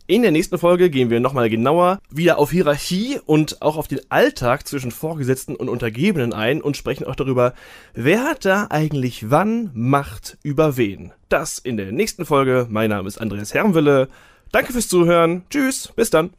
In 0.10 0.22
der 0.22 0.32
nächsten 0.32 0.58
Folge 0.58 0.90
gehen 0.90 1.10
wir 1.10 1.20
nochmal 1.20 1.50
genauer 1.50 2.00
wieder 2.10 2.38
auf 2.38 2.52
Hierarchie 2.52 3.20
und 3.26 3.62
auch 3.62 3.76
auf 3.76 3.90
den 3.90 4.00
Alltag 4.08 4.66
zwischen 4.66 4.92
Vorgesetzten 4.92 5.54
und 5.54 5.68
Untergebenen 5.68 6.32
ein 6.32 6.62
und 6.62 6.78
sprechen 6.78 7.04
auch 7.06 7.16
darüber, 7.16 7.54
wer 7.94 8.24
hat 8.24 8.46
da 8.46 8.68
eigentlich 8.70 9.30
wann 9.32 9.70
Macht 9.74 10.38
über 10.44 10.78
wen. 10.78 11.12
Das 11.28 11.60
in 11.60 11.76
der 11.76 11.92
nächsten 11.92 12.26
Folge. 12.26 12.68
Mein 12.70 12.90
Name 12.90 13.10
ist 13.10 13.20
Andreas 13.20 13.54
Herrenwille. 13.54 14.08
Danke 14.54 14.72
fürs 14.72 14.88
Zuhören. 14.88 15.44
Tschüss, 15.50 15.92
bis 15.94 16.10
dann. 16.10 16.30